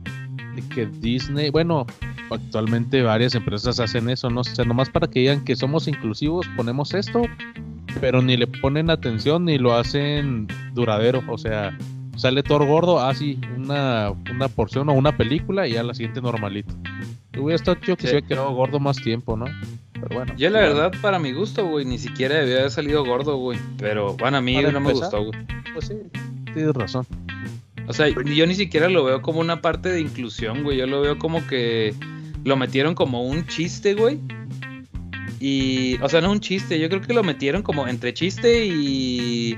[0.55, 1.85] De que Disney, bueno,
[2.29, 4.41] actualmente varias empresas hacen eso, ¿no?
[4.41, 7.23] O sea, nomás para que digan que somos inclusivos, ponemos esto,
[8.01, 11.23] pero ni le ponen atención ni lo hacen duradero.
[11.29, 11.77] O sea,
[12.17, 16.19] sale Thor gordo, así ah, una, una porción o una película y ya la siguiente
[16.19, 16.73] normalito.
[17.37, 18.07] Hubiera estado chido que sí.
[18.07, 19.45] se hubiera quedado gordo más tiempo, ¿no?
[19.93, 20.33] Pero bueno.
[20.35, 20.73] Yo la bueno.
[20.73, 23.59] verdad, para mi gusto, güey, ni siquiera debía haber salido gordo, güey.
[23.77, 25.45] Pero bueno, a mí no me gustó, güey.
[25.73, 25.93] Pues sí,
[26.53, 27.05] tienes razón.
[27.87, 30.77] O sea, yo ni siquiera lo veo como una parte de inclusión, güey.
[30.77, 31.93] Yo lo veo como que
[32.43, 34.19] lo metieron como un chiste, güey.
[35.43, 39.57] Y, o sea, no un chiste, yo creo que lo metieron como entre chiste y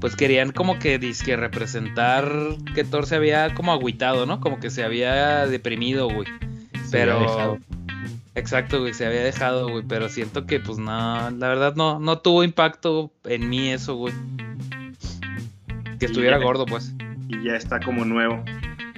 [0.00, 2.28] pues querían como que disque representar
[2.74, 4.40] que Thor se había como agüitado, ¿no?
[4.40, 6.26] Como que se había deprimido, güey.
[6.90, 7.60] Pero
[8.34, 12.18] exacto, güey, se había dejado, güey, pero siento que pues no, la verdad no no
[12.18, 14.12] tuvo impacto en mí eso, güey.
[16.00, 16.92] Que estuviera ya, gordo, pues.
[17.28, 18.42] Y ya está como nuevo.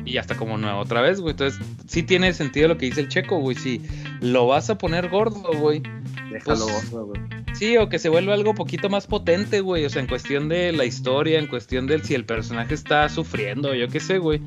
[0.06, 1.32] Y ya está como nuevo otra vez, güey.
[1.32, 3.56] Entonces, sí tiene sentido lo que dice el checo, güey.
[3.56, 3.82] Si
[4.20, 5.82] lo vas a poner gordo, güey.
[6.30, 7.20] Déjalo Pues, gordo, güey.
[7.54, 9.84] Sí, o que se vuelva algo poquito más potente, güey.
[9.84, 13.74] O sea, en cuestión de la historia, en cuestión del si el personaje está sufriendo,
[13.74, 14.40] yo qué sé, güey.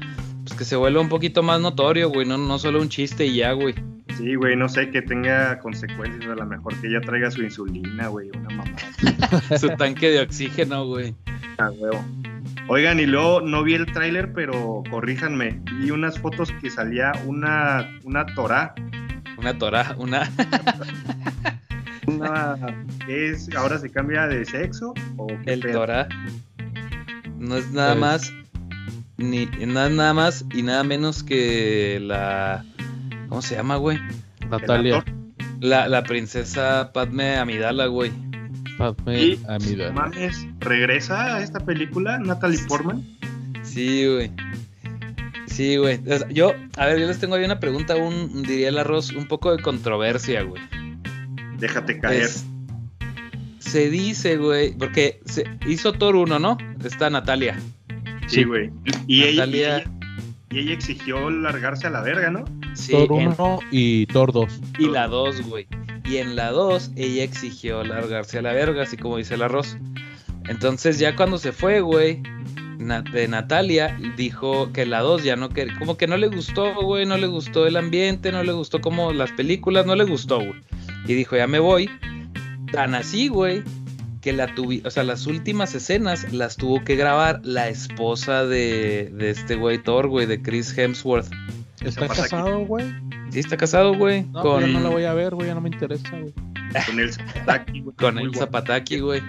[0.44, 2.26] Pues que se vuelva un poquito más notorio, güey.
[2.26, 3.76] No, no solo un chiste y ya, güey.
[4.18, 6.30] Sí, güey, no sé, que tenga consecuencias.
[6.30, 8.76] A lo mejor que ella traiga su insulina, güey, una mamá.
[9.60, 11.16] Su tanque de oxígeno, güey.
[11.58, 12.04] Ah, huevo.
[12.70, 15.60] Oigan, y luego no vi el tráiler, pero corríjanme.
[15.80, 18.74] Vi unas fotos que salía una, una Torah.
[19.38, 20.30] Una tora, una.
[22.08, 22.56] Una,
[23.06, 23.54] ¿qué es?
[23.56, 24.94] ¿Ahora se cambia de sexo?
[25.18, 25.80] ¿O qué El pedo?
[25.80, 26.08] Torah.
[27.38, 28.34] No es nada Pues- más.
[29.18, 32.64] Ni es nada más y nada menos que la.
[33.28, 34.00] ¿Cómo se llama, güey?
[34.50, 35.04] Natalia,
[35.60, 38.12] La, la princesa Padme Amidala, güey.
[38.80, 39.92] Padme Y- Amidala.
[39.92, 43.06] Mames, ¿regresa a esta película Natalie Portman?
[43.62, 44.32] Sí, güey.
[45.48, 46.00] Sí, güey.
[46.10, 49.12] O sea, yo, a ver, yo les tengo ahí una pregunta, un, diría el arroz,
[49.12, 50.62] un poco de controversia, güey.
[51.58, 52.24] Déjate caer.
[52.24, 52.46] Es-
[53.60, 56.58] se dice, güey, porque se hizo Thor 1, ¿no?
[56.84, 57.60] Está Natalia.
[58.28, 58.72] Sí, güey.
[59.08, 59.92] Y ella, y, Natalia- ella,
[60.52, 62.46] y ella exigió largarse a la verga, ¿no?
[62.74, 64.62] Sí, Thor en- 1 y Thor 2.
[64.80, 65.68] y la 2, güey.
[66.10, 69.78] Y en la 2 ella exigió largarse a la verga, así como dice el arroz.
[70.48, 72.24] Entonces ya cuando se fue, güey,
[73.12, 77.06] de Natalia dijo que la 2 ya no quería, como que no le gustó, güey,
[77.06, 80.56] no le gustó el ambiente, no le gustó como las películas, no le gustó, güey.
[81.06, 81.88] Y dijo, ya me voy.
[82.72, 83.64] Tan así, güey,
[84.22, 89.12] que la tuvi, o sea, las últimas escenas las tuvo que grabar la esposa de,
[89.14, 91.30] de este güey Thor, güey, de Chris Hemsworth.
[91.82, 92.86] ¿Está casado, güey?
[93.32, 95.56] Sí, está casado, güey, No, con, pues ya no la voy a ver, güey, ya
[95.56, 96.34] no me interesa, güey.
[96.86, 97.96] Con el Zapataki, güey.
[97.96, 98.36] con el.
[98.36, 99.22] Zapataki, güey.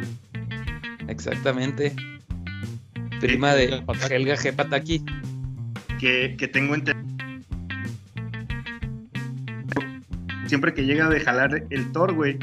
[1.08, 1.94] Exactamente.
[3.20, 4.14] Prima de Helga Pataki.
[4.14, 4.54] Helga G.
[4.54, 5.04] Pataki.
[5.98, 7.10] Que, que tengo entendido.
[10.46, 12.38] Siempre que llega de jalar el Thor, güey,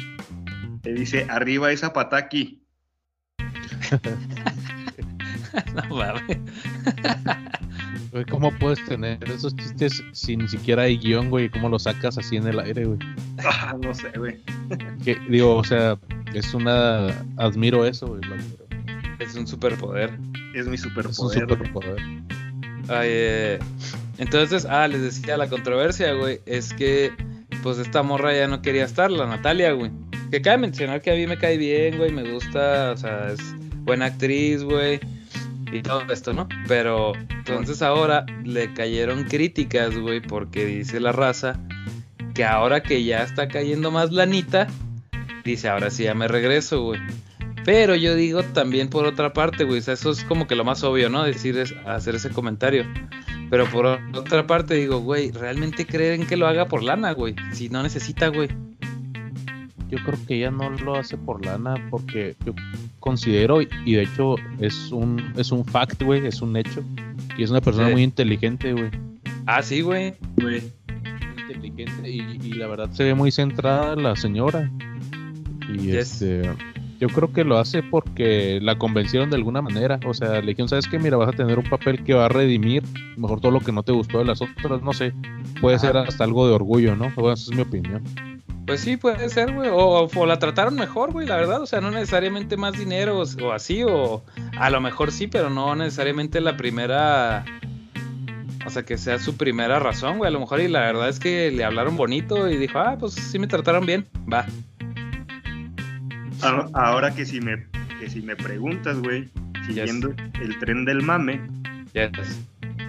[0.82, 2.64] te dice, arriba esa Pataki.
[5.74, 6.38] no mames.
[8.18, 11.50] Güey, ¿cómo puedes tener esos chistes si ni siquiera hay guion, güey?
[11.50, 12.98] ¿Cómo los sacas así en el aire, güey?
[13.46, 14.40] Ah, no sé, güey.
[15.06, 16.00] Que, digo, o sea,
[16.34, 17.10] es una...
[17.38, 18.22] Admiro eso, güey.
[18.24, 18.66] lo admiro.
[19.20, 20.18] Es un superpoder.
[20.56, 21.42] Es mi Es un superpoder.
[21.42, 22.02] superpoder.
[22.88, 23.60] Ay, eh,
[24.18, 27.12] entonces, ah, les decía, la controversia, güey, es que
[27.62, 29.92] pues esta morra ya no quería estar, la Natalia, güey.
[30.32, 33.40] Que cabe mencionar que a mí me cae bien, güey, me gusta, o sea, es
[33.84, 35.00] buena actriz, güey,
[35.72, 36.48] y todo esto, ¿no?
[36.68, 41.60] Pero entonces ahora le cayeron críticas, güey, porque dice la raza
[42.34, 44.68] que ahora que ya está cayendo más lanita,
[45.44, 47.02] dice, ahora sí ya me regreso, güey.
[47.66, 50.64] Pero yo digo también por otra parte, güey, o sea, eso es como que lo
[50.64, 51.24] más obvio, ¿no?
[51.24, 52.86] Decir, es, hacer ese comentario.
[53.50, 57.36] Pero por otra parte digo, güey, ¿realmente creen que lo haga por lana, güey?
[57.54, 58.50] Si no necesita, güey.
[59.90, 62.54] Yo creo que ella no lo hace por lana porque yo
[63.00, 66.84] considero, y de hecho es un, es un fact, güey, es un hecho,
[67.38, 67.94] y es una persona Sí.
[67.94, 68.90] muy inteligente, güey.
[69.46, 70.14] Ah, sí, güey.
[71.50, 74.70] Inteligente y, y la verdad se ve muy centrada la señora.
[75.74, 76.22] Y Yes.
[76.22, 76.50] este,
[77.00, 80.00] yo creo que lo hace porque la convencieron de alguna manera.
[80.06, 81.00] O sea, le dijeron, ¿sabes qué?
[81.00, 82.84] Mira, vas a tener un papel que va a redimir
[83.16, 85.14] mejor todo lo que no te gustó de las otras, no sé.
[85.62, 85.88] Puede Ajá.
[85.88, 87.12] ser hasta algo de orgullo, ¿no?
[87.16, 88.04] Bueno, esa es mi opinión.
[88.68, 89.70] Pues sí, puede ser, güey.
[89.72, 91.62] O, o la trataron mejor, güey, la verdad.
[91.62, 94.24] O sea, no necesariamente más dinero o, o así, o
[94.58, 97.46] a lo mejor sí, pero no necesariamente la primera.
[98.66, 100.28] O sea, que sea su primera razón, güey.
[100.28, 103.14] A lo mejor, y la verdad es que le hablaron bonito y dijo, ah, pues
[103.14, 104.06] sí me trataron bien.
[104.32, 104.46] Va.
[106.74, 107.66] Ahora que si me,
[108.00, 109.30] que si me preguntas, güey,
[109.66, 111.42] siguiendo el tren del mame,
[111.94, 112.12] Yes.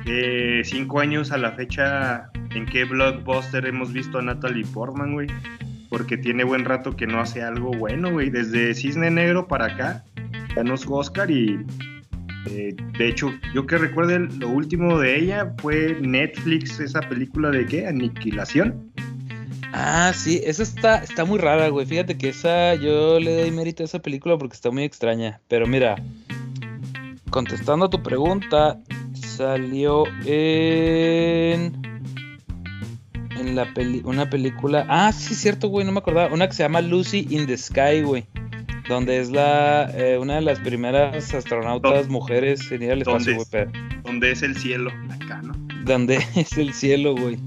[0.06, 5.28] eh, cinco años a la fecha, ¿en qué blockbuster hemos visto a Natalie Portman, güey?
[5.88, 8.30] Porque tiene buen rato que no hace algo bueno, güey.
[8.30, 10.04] Desde Cisne Negro para acá,
[10.54, 11.58] ganó su Oscar y,
[12.46, 17.66] eh, de hecho, yo que recuerde, lo último de ella fue Netflix, esa película de
[17.66, 18.92] qué, Aniquilación.
[19.72, 21.86] Ah, sí, esa está, está muy rara, güey.
[21.86, 25.40] Fíjate que esa, yo le doy mérito a esa película porque está muy extraña.
[25.48, 25.96] Pero mira,
[27.30, 28.78] contestando a tu pregunta,
[29.14, 31.87] salió en.
[33.38, 34.86] En la peli una película.
[34.88, 36.32] Ah, sí, cierto, güey, no me acordaba.
[36.32, 38.24] Una que se llama Lucy in the Sky, güey.
[38.88, 43.34] Donde es la eh, una de las primeras astronautas mujeres en ir al ¿Dónde espacio,
[43.36, 43.46] güey.
[43.50, 45.52] pero- donde es el cielo, acá, ¿no?
[45.84, 47.38] donde es el cielo, güey.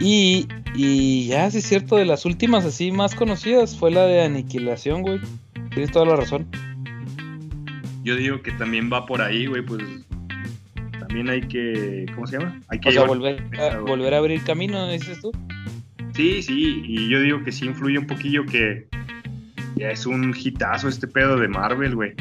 [0.00, 4.22] Y, y ya, sí es cierto, de las últimas así más conocidas fue la de
[4.24, 5.20] Aniquilación, güey.
[5.70, 6.48] Tienes toda la razón.
[8.02, 9.80] Yo digo que también va por ahí, güey, pues
[11.12, 12.58] también hay que, ¿cómo se llama?
[12.68, 15.30] Hay que O sea, volver a, volver a abrir camino, dices tú.
[16.14, 18.86] Sí, sí, y yo digo que sí influye un poquillo que
[19.76, 22.14] ya es un hitazo este pedo de Marvel, güey.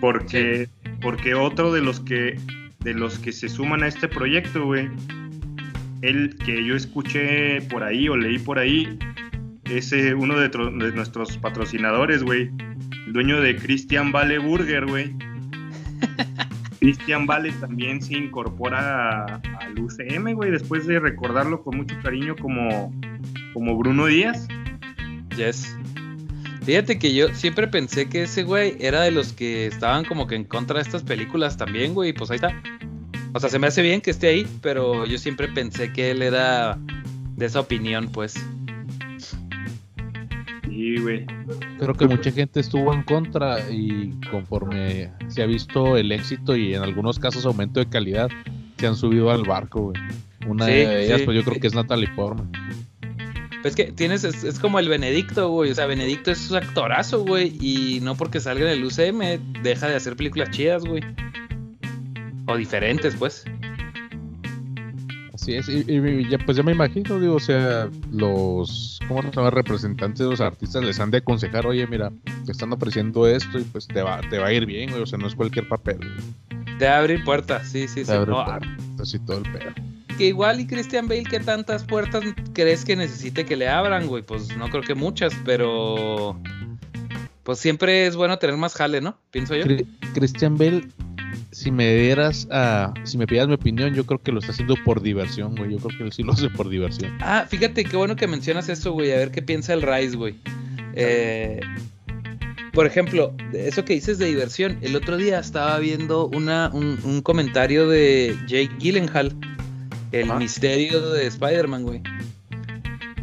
[0.00, 0.66] Porque,
[1.02, 2.40] porque otro de los que
[2.80, 4.88] de los que se suman a este proyecto, güey,
[6.00, 8.98] el que yo escuché por ahí o leí por ahí,
[9.66, 10.48] es eh, uno de
[10.92, 12.50] nuestros patrocinadores, güey.
[13.06, 15.14] El dueño de Christian Vale Burger, güey.
[16.86, 19.24] Christian Vale también se incorpora
[19.58, 22.94] al UCM, güey, después de recordarlo con mucho cariño como,
[23.52, 24.46] como Bruno Díaz.
[25.36, 25.76] Yes.
[26.62, 30.36] Fíjate que yo siempre pensé que ese güey era de los que estaban como que
[30.36, 32.12] en contra de estas películas también, güey.
[32.12, 32.54] Pues ahí está.
[33.32, 36.22] O sea, se me hace bien que esté ahí, pero yo siempre pensé que él
[36.22, 36.78] era
[37.34, 38.36] de esa opinión, pues.
[40.86, 41.26] Sí, güey.
[41.80, 46.74] Creo que mucha gente estuvo en contra y conforme se ha visto el éxito y
[46.74, 48.28] en algunos casos aumento de calidad,
[48.76, 50.00] se han subido al barco, güey.
[50.46, 51.24] Una Sí, de ellas, sí.
[51.24, 52.52] pues yo creo que es Natalie Portman.
[53.62, 55.72] Pues que tienes, es, es como el Benedicto, güey.
[55.72, 57.56] O sea, Benedicto es un actorazo, güey.
[57.60, 61.02] Y no porque salga en el UCM deja de hacer películas chidas, güey.
[62.46, 63.44] O diferentes, pues.
[65.46, 69.30] Así es, y, y ya, pues ya me imagino, digo, o sea, los, ¿cómo se
[69.30, 69.50] llama?
[69.50, 72.10] Representantes de los artistas les han de aconsejar, oye, mira,
[72.44, 75.18] te están ofreciendo esto y pues te va, te va a ir bien, o sea,
[75.20, 76.00] no es cualquier papel.
[76.80, 78.06] Te abre puertas, sí, sí, sí.
[78.06, 79.70] Te abre No, puertas y todo el pedo.
[80.18, 84.24] que igual y Christian Bale, ¿qué tantas puertas crees que necesite que le abran, güey?
[84.24, 86.40] Pues no creo que muchas, pero.
[87.44, 89.16] Pues siempre es bueno tener más jale, ¿no?
[89.30, 89.64] Pienso yo.
[90.12, 90.88] Christian Bale,
[91.56, 94.74] si me dieras a, si me pidas mi opinión, yo creo que lo está haciendo
[94.84, 97.16] por diversión, güey, yo creo que él sí lo hace por diversión.
[97.20, 99.10] Ah, fíjate, qué bueno que mencionas eso, güey.
[99.12, 100.34] A ver qué piensa el Rice, güey.
[100.92, 101.60] Eh,
[102.74, 104.76] por ejemplo, eso que dices de diversión.
[104.82, 109.34] El otro día estaba viendo una, un, un comentario de Jake Gyllenhaal,
[110.12, 110.38] el Ajá.
[110.38, 112.02] misterio de Spider-Man, güey.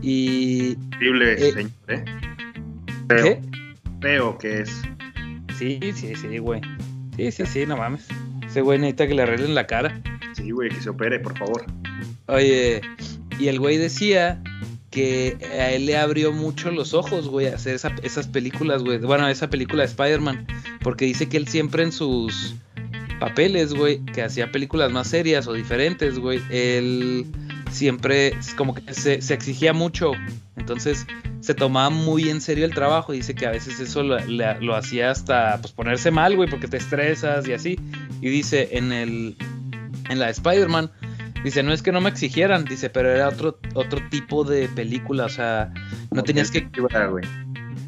[0.01, 0.75] Y.
[0.95, 2.05] Horrible, Eh, señor, ¿eh?
[3.07, 3.41] Feo, ¿Qué?
[4.01, 4.81] feo que es.
[5.59, 6.61] Sí, sí, sí, güey.
[7.15, 8.07] Sí, sí, sí, no mames.
[8.53, 9.99] Ese güey necesita que le arreglen la cara.
[10.35, 11.65] Sí, güey, que se opere, por favor.
[12.27, 12.81] Oye,
[13.39, 14.43] y el güey decía
[14.91, 18.99] que a él le abrió mucho los ojos, güey, a hacer esa- esas películas, güey.
[18.99, 20.45] Bueno, esa película de Spider-Man.
[20.83, 22.53] Porque dice que él siempre en sus
[23.19, 27.25] papeles, güey, que hacía películas más serias o diferentes, güey, él
[27.71, 30.11] siempre como que se, se exigía mucho.
[30.57, 31.07] Entonces
[31.39, 33.13] se tomaba muy en serio el trabajo.
[33.13, 36.67] y Dice que a veces eso lo, lo hacía hasta pues, ponerse mal, güey, porque
[36.67, 37.79] te estresas y así.
[38.23, 39.35] Y dice en el
[40.09, 40.89] en la de Spider-Man,
[41.43, 45.25] dice, no es que no me exigieran, dice, pero era otro, otro tipo de película,
[45.25, 45.73] o sea,
[46.11, 46.69] no tenías que...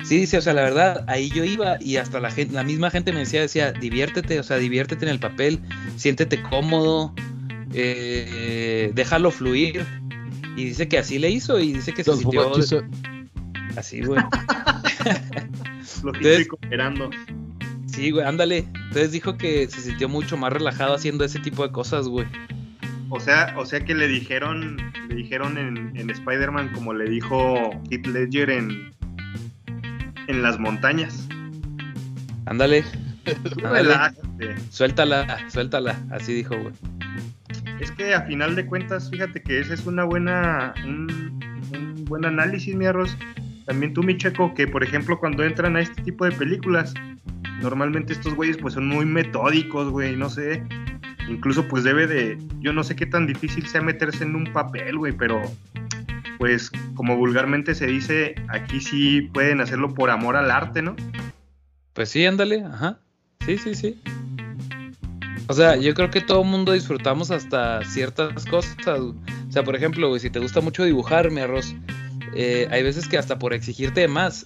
[0.03, 2.91] Sí, dice, o sea, la verdad, ahí yo iba y hasta la gente, la misma
[2.91, 5.61] gente me decía, decía, diviértete, o sea, diviértete en el papel,
[5.95, 7.15] siéntete cómodo,
[7.73, 9.85] eh, déjalo fluir.
[10.57, 12.51] Y dice que así le hizo y dice que se sintió
[13.77, 14.21] así, güey.
[15.81, 17.09] Flojito y cooperando.
[17.95, 18.57] Sí, güey, ándale.
[18.57, 22.27] Entonces dijo que se sintió mucho más relajado haciendo ese tipo de cosas, güey.
[23.09, 24.75] O sea, o sea que le dijeron,
[25.07, 28.91] le dijeron en, en Spider-Man como le dijo Heath Ledger en,
[30.27, 31.25] en las montañas.
[32.47, 32.83] Ándale.
[33.55, 34.19] Relájate.
[34.71, 36.73] Suéltala, suéltala, así dijo, güey.
[37.79, 41.39] Es que a final de cuentas, fíjate que ese es una buena, un,
[41.73, 43.15] un buen análisis, mi arroz.
[43.65, 46.93] También tú, mi checo, que por ejemplo cuando entran a este tipo de películas,
[47.61, 50.63] normalmente estos güeyes pues son muy metódicos, güey, no sé.
[51.29, 54.97] Incluso pues debe de, yo no sé qué tan difícil sea meterse en un papel,
[54.97, 55.41] güey, pero
[56.37, 60.95] pues como vulgarmente se dice, aquí sí pueden hacerlo por amor al arte, ¿no?
[61.93, 62.99] Pues sí, ándale, ajá.
[63.45, 64.01] Sí, sí, sí.
[65.47, 68.75] O sea, yo creo que todo el mundo disfrutamos hasta ciertas cosas.
[68.87, 69.15] O
[69.49, 71.75] sea, por ejemplo, güey, si te gusta mucho dibujar, mi arroz,
[72.35, 74.45] eh, hay veces que hasta por exigirte más,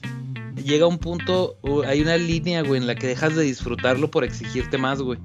[0.64, 4.78] llega un punto, hay una línea, güey, en la que dejas de disfrutarlo por exigirte
[4.78, 5.20] más, güey.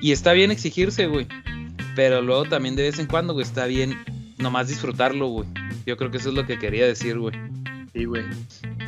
[0.00, 1.26] Y está bien exigirse, güey.
[1.94, 3.96] Pero luego también de vez en cuando, güey, está bien
[4.38, 5.48] nomás disfrutarlo, güey.
[5.86, 7.34] Yo creo que eso es lo que quería decir, güey.
[7.92, 8.24] Sí, güey.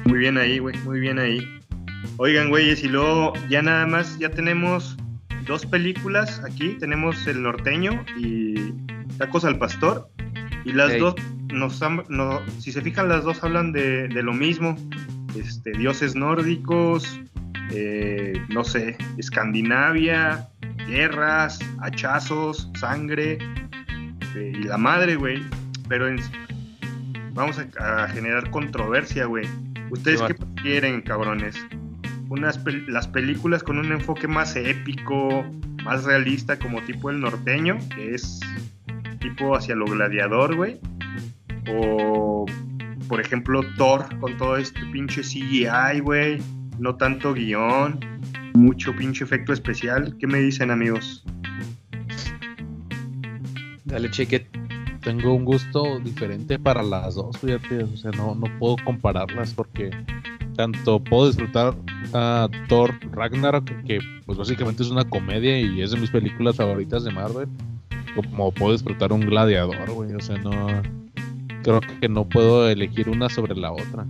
[0.07, 1.46] Muy bien ahí, güey, muy bien ahí.
[2.16, 4.96] Oigan, güeyes, y luego ya nada más, ya tenemos
[5.46, 6.77] dos películas aquí.
[6.79, 8.72] Tenemos El Norteño y
[9.18, 10.09] Tacos al Pastor.
[10.64, 11.14] Y las dos,
[11.53, 14.77] nos, no, si se fijan, las dos hablan de, de lo mismo.
[15.37, 17.20] Este, dioses nórdicos,
[17.70, 20.49] eh, no sé, Escandinavia,
[20.87, 23.38] guerras, hachazos, sangre
[24.37, 25.42] eh, y la madre, güey.
[25.88, 26.20] Pero en-
[27.33, 29.47] vamos a, a generar controversia, güey.
[29.90, 30.38] ¿Ustedes qué va.
[30.55, 31.57] prefieren, cabrones?
[32.29, 35.44] Unas pel- las películas con un enfoque más épico,
[35.85, 38.40] más realista, como tipo El Norteño, que es
[39.20, 40.81] tipo hacia lo gladiador, güey.
[41.68, 42.47] O,
[43.14, 46.42] por ejemplo, Thor, con todo este pinche CGI, güey.
[46.81, 48.00] No tanto guion,
[48.55, 50.16] mucho pinche efecto especial.
[50.18, 51.24] ¿Qué me dicen, amigos?
[53.85, 54.48] Dale, cheque.
[55.00, 59.92] tengo un gusto diferente para las dos, fíjate, o sea, no, no puedo compararlas porque
[60.57, 61.72] tanto puedo disfrutar
[62.14, 67.05] a Thor Ragnarok, que pues básicamente es una comedia y es de mis películas favoritas
[67.05, 67.46] de Marvel,
[68.16, 71.03] como puedo disfrutar un gladiador, güey, o sea, no
[71.64, 74.07] creo que no puedo elegir una sobre la otra.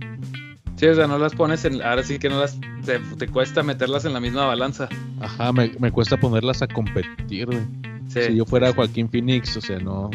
[0.75, 1.81] Sí, o sea, no las pones en.
[1.81, 2.59] Ahora sí que no las.
[2.85, 4.87] Te, te cuesta meterlas en la misma balanza.
[5.21, 7.65] Ajá, me, me cuesta ponerlas a competir, güey.
[8.09, 8.21] Sí.
[8.21, 10.11] si yo fuera Joaquín Phoenix, o sea, no,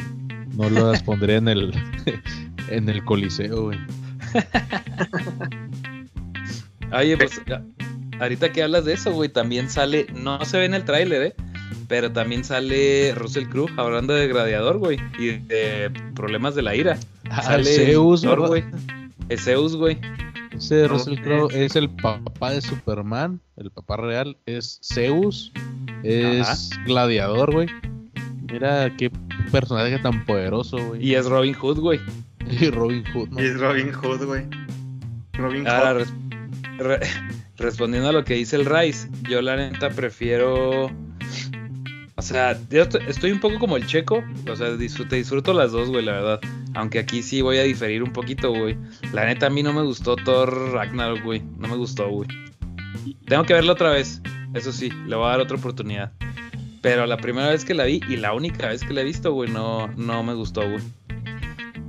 [0.57, 1.75] no las pondría en el
[2.69, 3.79] en el coliseo, güey.
[6.93, 7.41] Oye, pues.
[8.21, 10.07] Ahorita que hablas de eso, güey, también sale.
[10.15, 11.35] No se ve en el tráiler, ¿eh?
[11.89, 14.99] Pero también sale Russell Crowe hablando de gladiador, güey.
[15.19, 16.99] Y de problemas de la ira.
[17.39, 18.65] Ah, sale Zeus, güey.
[19.29, 19.99] Es Zeus, güey.
[20.53, 25.53] Ese No, Russell Crowe es- es el papá de Superman, el papá real es Zeus,
[26.03, 27.69] es gladiador, güey.
[28.51, 29.11] Mira qué
[29.53, 31.07] personaje tan poderoso, güey.
[31.07, 32.01] Y es Robin Hood, güey.
[32.51, 33.41] Y Robin Hood, ¿no?
[33.41, 34.43] Y es Robin Hood, güey.
[35.35, 35.99] Robin Ahora, Hood.
[35.99, 36.13] res-
[36.79, 37.01] re-
[37.57, 40.91] respondiendo a lo que dice el Rice, yo la neta prefiero.
[42.17, 44.23] O sea, yo est- estoy un poco como el checo.
[44.51, 46.41] O sea, disfruto, disfruto las dos, güey, la verdad.
[46.81, 48.75] Aunque aquí sí voy a diferir un poquito, güey.
[49.13, 51.43] La neta, a mí no me gustó Thor Ragnarok, güey.
[51.59, 52.27] No me gustó, güey.
[53.27, 54.23] Tengo que verla otra vez.
[54.55, 56.13] Eso sí, le voy a dar otra oportunidad.
[56.81, 59.33] Pero la primera vez que la vi y la única vez que la he visto,
[59.33, 60.83] güey, no, no me gustó, güey.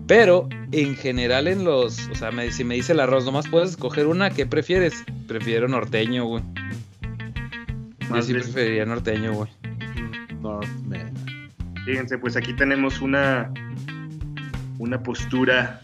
[0.08, 3.70] Pero en general en los, o sea, me, si me dice el arroz, nomás puedes
[3.70, 5.06] escoger una, ¿qué prefieres?
[5.26, 6.44] Prefiero norteño, güey.
[8.14, 9.50] Yo sí preferiría norteño, güey.
[10.42, 11.14] Northman.
[11.86, 13.52] Fíjense, pues aquí tenemos una,
[14.82, 15.80] una postura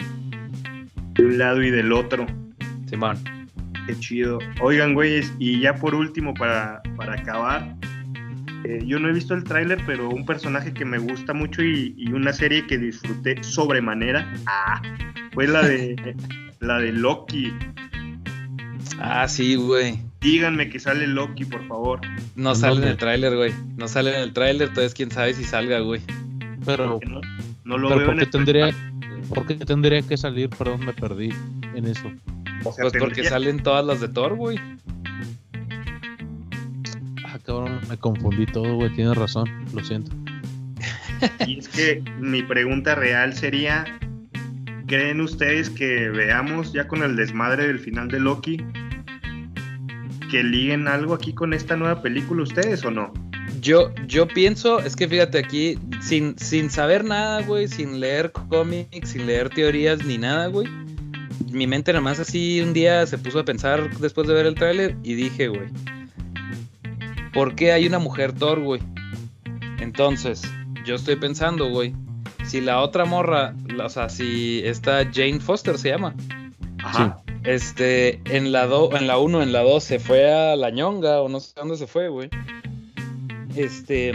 [1.14, 2.26] de un lado y del otro.
[2.90, 3.18] Simón.
[3.86, 4.40] Qué chido.
[4.60, 7.76] Oigan, güeyes, y ya por último, para, para acabar,
[8.66, 11.94] eh, yo no he visto el tráiler, pero un personaje que me gusta mucho y,
[11.96, 14.82] y, una serie que disfruté sobremanera, ah,
[15.32, 16.16] fue la de,
[16.60, 17.54] la de Loki.
[19.00, 20.00] Ah, sí, güey.
[20.22, 22.02] Díganme que sale Loki, por favor.
[22.36, 23.54] No sale en el tráiler, güey.
[23.78, 26.02] No sale en el tráiler, entonces quién sabe si salga, güey.
[26.66, 27.22] Pero, No,
[27.68, 28.70] no lo pero veo ¿por qué tendría,
[29.30, 30.50] ¿por qué tendría que salir?
[30.50, 31.34] Perdón, me perdí
[31.76, 32.10] en eso.
[32.64, 34.58] o sea, Pues porque salen todas las de Thor, güey.
[37.26, 38.90] Ah, cabrón, me confundí todo, güey.
[38.96, 40.12] Tienes razón, lo siento.
[41.46, 43.86] Y es que mi pregunta real sería,
[44.88, 48.64] ¿creen ustedes que veamos ya con el desmadre del final de Loki
[50.32, 53.12] que liguen algo aquí con esta nueva película ustedes o no?
[53.60, 59.10] Yo, yo pienso, es que fíjate aquí, sin, sin saber nada, güey, sin leer cómics,
[59.10, 60.68] sin leer teorías ni nada, güey.
[61.52, 64.56] Mi mente nada más así un día se puso a pensar después de ver el
[64.56, 65.70] tráiler y dije, güey,
[67.34, 68.82] ¿por qué hay una mujer Thor, güey?
[69.80, 70.44] Entonces,
[70.86, 71.96] yo estoy pensando, güey,
[72.46, 76.16] si la otra morra, o sea, si esta Jane Foster se llama,
[76.84, 77.22] Ajá.
[77.44, 81.22] este, en la do, en la 1, en la 2 se fue a la ñonga
[81.22, 82.30] o no sé dónde se fue, güey.
[83.58, 84.14] Este,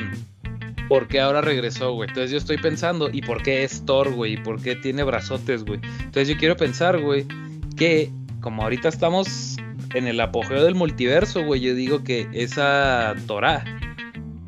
[0.88, 2.08] ¿por qué ahora regresó, güey?
[2.08, 4.34] Entonces yo estoy pensando, ¿y por qué es Thor, güey?
[4.34, 5.80] ¿Y por qué tiene brazotes, güey?
[5.98, 7.26] Entonces yo quiero pensar, güey,
[7.76, 9.56] que como ahorita estamos
[9.94, 13.64] en el apogeo del multiverso, güey, yo digo que esa Torah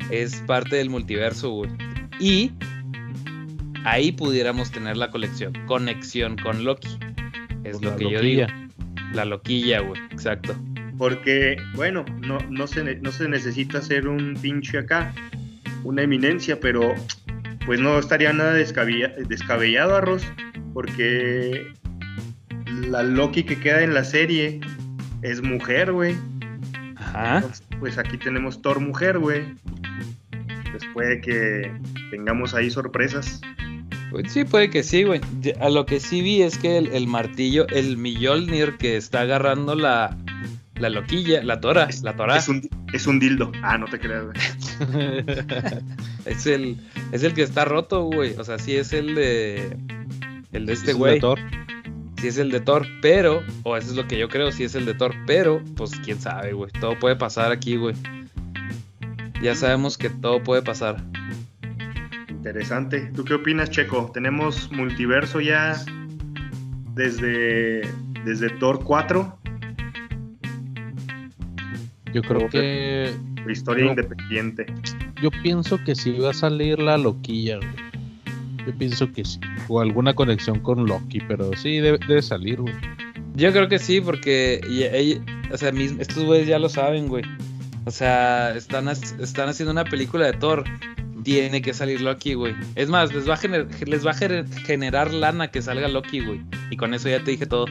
[0.09, 1.71] es parte del multiverso, güey.
[2.19, 2.51] Y
[3.83, 6.97] ahí pudiéramos tener la colección, conexión con Loki.
[7.63, 8.47] Es Pues lo que yo digo.
[9.13, 10.55] La loquilla, güey, exacto.
[10.97, 15.13] Porque, bueno, no, no, se, no se necesita ser un pinche acá,
[15.83, 16.93] una eminencia, pero
[17.65, 20.23] pues no estaría nada descabella- descabellado, Arroz,
[20.73, 21.73] porque
[22.89, 24.61] la Loki que queda en la serie
[25.21, 26.15] es mujer, güey.
[26.95, 27.37] Ajá.
[27.37, 29.43] Entonces, pues aquí tenemos Thor mujer, güey.
[30.71, 31.71] Pues puede que
[32.11, 33.41] tengamos ahí sorpresas.
[34.11, 35.19] Pues sí, puede que sí, güey.
[35.59, 39.75] A lo que sí vi es que el, el martillo, el Mjolnir que está agarrando
[39.75, 40.17] la,
[40.77, 43.51] la loquilla, la tora, la tora, Es un, es un dildo.
[43.61, 44.37] Ah, no te creas, güey.
[46.25, 46.77] es el,
[47.11, 48.35] es el que está roto, güey.
[48.37, 49.77] O sea, sí es el de,
[50.51, 51.19] el de este Es el güey.
[51.19, 51.39] Thor.
[52.17, 54.73] Sí es el de Thor, pero, o eso es lo que yo creo, sí es
[54.75, 56.71] el de Thor, pero, pues quién sabe, güey.
[56.79, 57.95] Todo puede pasar aquí, güey.
[59.41, 61.03] Ya sabemos que todo puede pasar.
[62.29, 63.11] Interesante.
[63.15, 64.11] ¿Tú qué opinas, Checo?
[64.13, 65.75] ¿Tenemos multiverso ya
[66.93, 67.81] desde,
[68.23, 69.37] desde Thor 4?
[72.15, 73.13] Yo creo que.
[73.51, 74.65] Historia independiente.
[75.21, 78.65] Yo pienso que sí va a salir la loquilla, güey.
[78.65, 79.37] Yo pienso que sí.
[79.67, 82.73] O alguna conexión con Loki, pero sí debe, debe salir, güey.
[83.35, 87.23] Yo creo que sí, porque ella- o sea, mis- estos güeyes ya lo saben, güey.
[87.85, 90.63] O sea, están, están haciendo una película de Thor.
[91.23, 92.55] Tiene que salir Loki, güey.
[92.75, 96.21] Es más, les va a, gener- les va a gener- generar lana que salga Loki,
[96.21, 96.39] güey.
[96.71, 97.65] Y con eso ya te dije todo.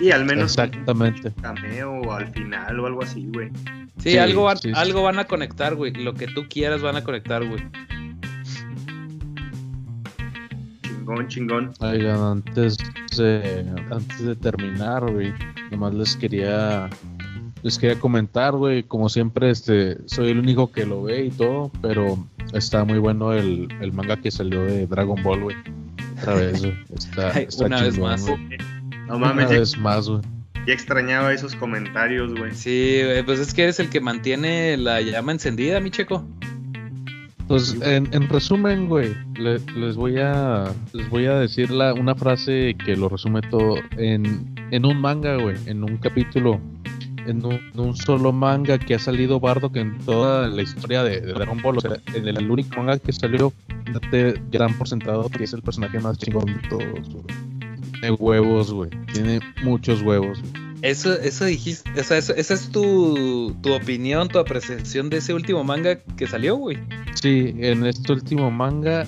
[0.00, 1.28] Y al menos Exactamente.
[1.28, 3.50] un cameo al final o algo así, güey.
[3.98, 4.74] Sí, Sí, algo, van, sí, sí.
[4.74, 5.92] algo van a conectar, güey.
[5.92, 7.62] Lo que tú quieras van a conectar, güey.
[10.82, 11.72] Chingón, chingón.
[11.80, 12.76] Oigan, antes
[13.16, 15.32] de, antes de terminar, güey,
[15.70, 16.88] nomás les quería
[17.62, 21.70] les quería comentar, güey, como siempre, este, soy el único que lo ve y todo,
[21.80, 22.18] pero
[22.52, 25.56] está muy bueno el, el manga que salió de Dragon Ball, güey.
[26.20, 26.74] Otra vez, güey.
[26.96, 27.32] Está,
[27.64, 28.26] una vez más.
[28.26, 28.38] güey.
[29.12, 30.20] No Una mames, ya, vez más, güey.
[30.66, 32.52] ya extrañaba esos comentarios, güey.
[32.54, 36.24] Sí, güey, pues es que eres el que mantiene la llama encendida, mi checo.
[37.48, 42.14] Pues en, en resumen, güey, le- les voy a les voy a decir la, una
[42.14, 46.60] frase que lo resume todo en, en un manga, güey, en un capítulo,
[47.26, 51.20] en un, en un solo manga que ha salido Bardock en toda la historia de,
[51.20, 53.52] de Dragon Ball, o sea, en el, el único manga que salió,
[53.92, 57.51] date gran por sentado que es el personaje más chingón de todos, güey.
[58.02, 60.40] Tiene huevos, güey, tiene muchos huevos.
[60.82, 65.32] Eso, eso dijiste, o sea, eso- esa es tu, tu opinión, tu apreciación de ese
[65.34, 66.78] último manga que salió, güey.
[67.14, 69.06] Sí, en este último manga,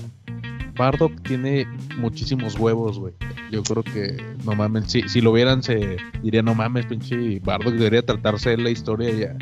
[0.76, 1.66] Bardock tiene
[1.96, 3.14] muchísimos huevos, güey.
[3.50, 7.74] Yo creo que, no mames, si, si lo vieran se diría, no mames, pinche Bardock
[7.74, 9.36] debería tratarse de la historia ya.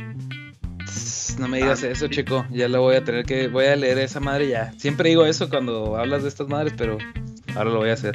[1.39, 2.47] No me digas eso, checo.
[2.51, 4.73] Ya lo voy a tener que, voy a leer esa madre ya.
[4.79, 6.97] Siempre digo eso cuando hablas de estas madres, pero
[7.55, 8.15] ahora lo voy a hacer.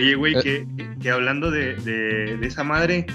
[0.00, 0.42] Oye, güey, Eh.
[0.42, 0.66] que,
[1.00, 3.06] que hablando de, de- de esa madre,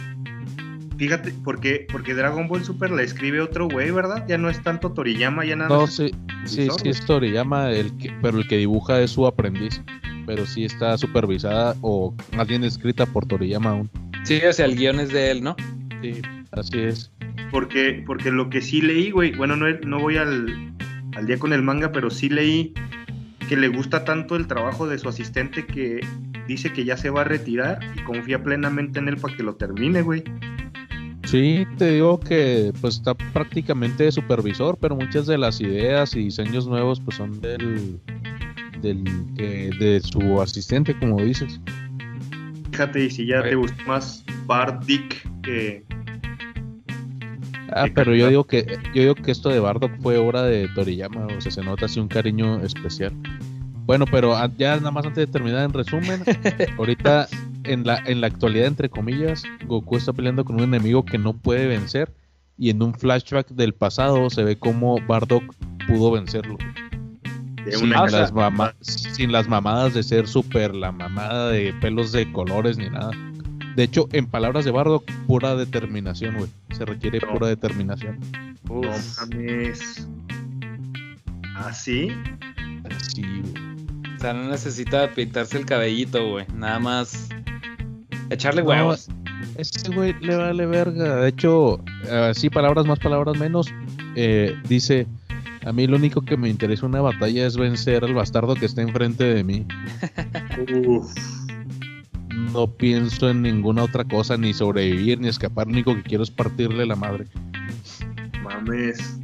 [0.98, 4.26] fíjate, porque, porque Dragon Ball Super la escribe otro güey, ¿verdad?
[4.28, 5.96] Ya no es tanto Toriyama, ya nada No, más.
[5.96, 6.12] sí,
[6.46, 9.82] sí, sí es Toriyama, el que, pero el que dibuja es su aprendiz.
[10.28, 13.92] Pero sí está supervisada o más bien escrita por Toriyama aún.
[14.24, 15.56] Sí, o sea, el guion es de él, ¿no?
[16.02, 16.20] Sí,
[16.52, 17.12] así es.
[17.52, 20.74] Porque, porque lo que sí leí, güey, bueno, no, no voy al,
[21.16, 22.74] al día con el manga, pero sí leí
[23.48, 26.00] que le gusta tanto el trabajo de su asistente que
[26.48, 29.56] dice que ya se va a retirar y confía plenamente en él para que lo
[29.56, 30.24] termine, güey.
[31.26, 36.26] Sí, te digo que pues está prácticamente de supervisor, pero muchas de las ideas y
[36.26, 38.00] diseños nuevos pues son del,
[38.82, 39.04] del
[39.38, 41.60] eh, de su asistente, como dices.
[42.72, 45.84] Fíjate, y si ya te gusta más Bardick que...
[47.70, 51.26] Ah, pero yo digo que yo digo que esto de Bardock fue obra de Toriyama,
[51.26, 53.14] o sea, se nota así un cariño especial.
[53.86, 56.24] Bueno, pero ya nada más antes de terminar en resumen,
[56.78, 57.28] ahorita
[57.64, 61.34] en la, en la actualidad, entre comillas, Goku está peleando con un enemigo que no
[61.34, 62.12] puede vencer
[62.58, 65.44] y en un flashback del pasado se ve como Bardock
[65.88, 66.58] pudo vencerlo.
[67.72, 68.32] Sin las,
[68.82, 73.12] sin, las mamadas de ser super la mamada de pelos de colores ni nada.
[73.76, 76.50] De hecho, en palabras de Bardock, pura determinación, güey.
[76.72, 78.20] Se requiere pura determinación.
[78.66, 80.08] No mames.
[81.56, 82.12] ¿Así?
[82.84, 83.65] Así, O
[84.26, 86.46] sea, no necesita pintarse el cabellito, güey.
[86.56, 87.30] Nada más
[88.30, 89.08] Echarle huevos.
[89.58, 91.18] ese güey le vale verga.
[91.18, 93.72] De hecho, así palabras más, palabras menos.
[94.16, 95.06] Eh, dice:
[95.64, 98.82] A mí lo único que me interesa una batalla es vencer al bastardo que está
[98.82, 99.66] enfrente de mí.
[102.52, 105.68] No pienso en ninguna otra cosa, ni sobrevivir, ni escapar.
[105.68, 107.26] Lo único que quiero es partirle la madre.
[108.44, 109.15] Mames.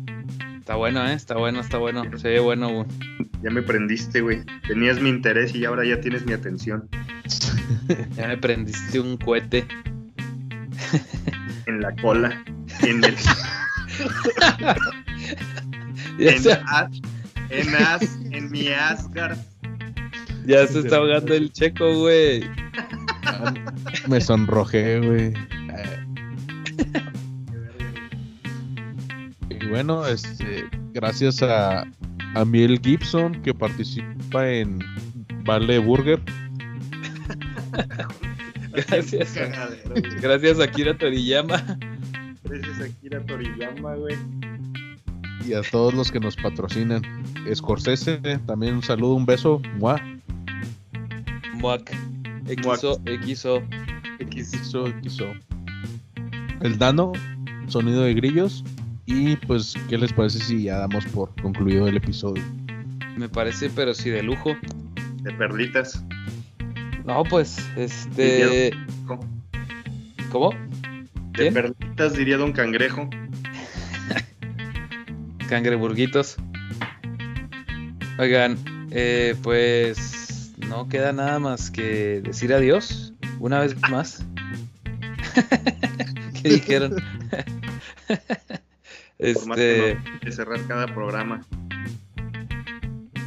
[0.72, 1.14] Está bueno, ¿eh?
[1.14, 2.18] Está bueno, está bueno.
[2.18, 2.86] Se ve bueno, güey.
[3.44, 4.42] Ya me prendiste, güey.
[4.66, 6.88] Tenías mi interés y ahora ya tienes mi atención.
[8.16, 9.68] ya me prendiste un cohete.
[11.66, 12.42] en la cola.
[12.84, 13.18] En el.
[16.20, 16.42] en,
[17.50, 19.38] en, as, en mi Asgard.
[20.46, 22.50] Ya se está ahogando el checo, güey.
[24.08, 25.34] Me sonrojé, güey.
[29.72, 31.86] Bueno, este, gracias a,
[32.36, 34.80] a Miel Gibson que participa en
[35.46, 36.22] Vale Burger.
[38.74, 39.34] gracias.
[40.22, 41.78] gracias a Kira Toriyama.
[42.44, 44.18] Gracias a Kira Toriyama, güey.
[45.48, 47.02] Y a todos los que nos patrocinan.
[47.54, 49.62] Scorsese, también un saludo, un beso.
[49.78, 50.02] Mua.
[51.54, 51.96] Muac.
[52.62, 53.64] XO, XO.
[54.20, 55.28] XO, XO.
[56.60, 57.14] El Dano,
[57.68, 58.66] sonido de grillos.
[59.14, 62.42] Y pues, ¿qué les parece si ya damos por concluido el episodio?
[63.18, 64.56] Me parece, pero sí de lujo.
[65.24, 66.02] De perlitas.
[67.04, 68.72] No, pues, este.
[70.32, 70.52] ¿Cómo?
[71.34, 73.10] De perlitas diría Don Cangrejo.
[75.50, 76.38] Cangreburguitos.
[78.18, 78.58] Oigan,
[78.92, 84.26] eh, pues no queda nada más que decir adiós una vez más.
[86.42, 86.96] ¿Qué dijeron?
[89.22, 89.98] este...
[90.24, 91.42] de cerrar cada programa.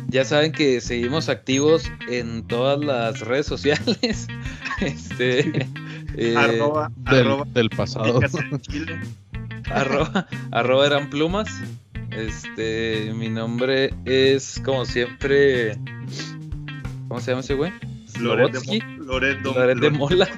[0.09, 4.29] Ya saben que seguimos activos en todas las redes sociales.
[4.81, 5.67] este,
[6.17, 6.93] eh, arroba,
[7.53, 8.21] del, pasado.
[9.71, 11.49] arroba, arroba eran plumas.
[12.11, 15.77] Este, mi nombre es como siempre.
[17.09, 17.73] ¿Cómo se llama ese güey?
[18.21, 20.29] Loret de, de Mola.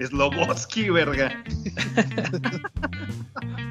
[0.00, 1.44] Slobotsky, verga.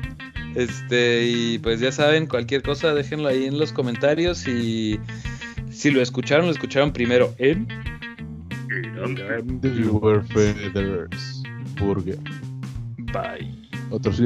[0.55, 4.99] Este, y pues ya saben, cualquier cosa déjenlo ahí en los comentarios y
[5.69, 7.67] si lo escucharon, lo escucharon primero en
[11.77, 12.17] Burger.
[13.11, 13.69] Bye.
[13.91, 14.21] Otros.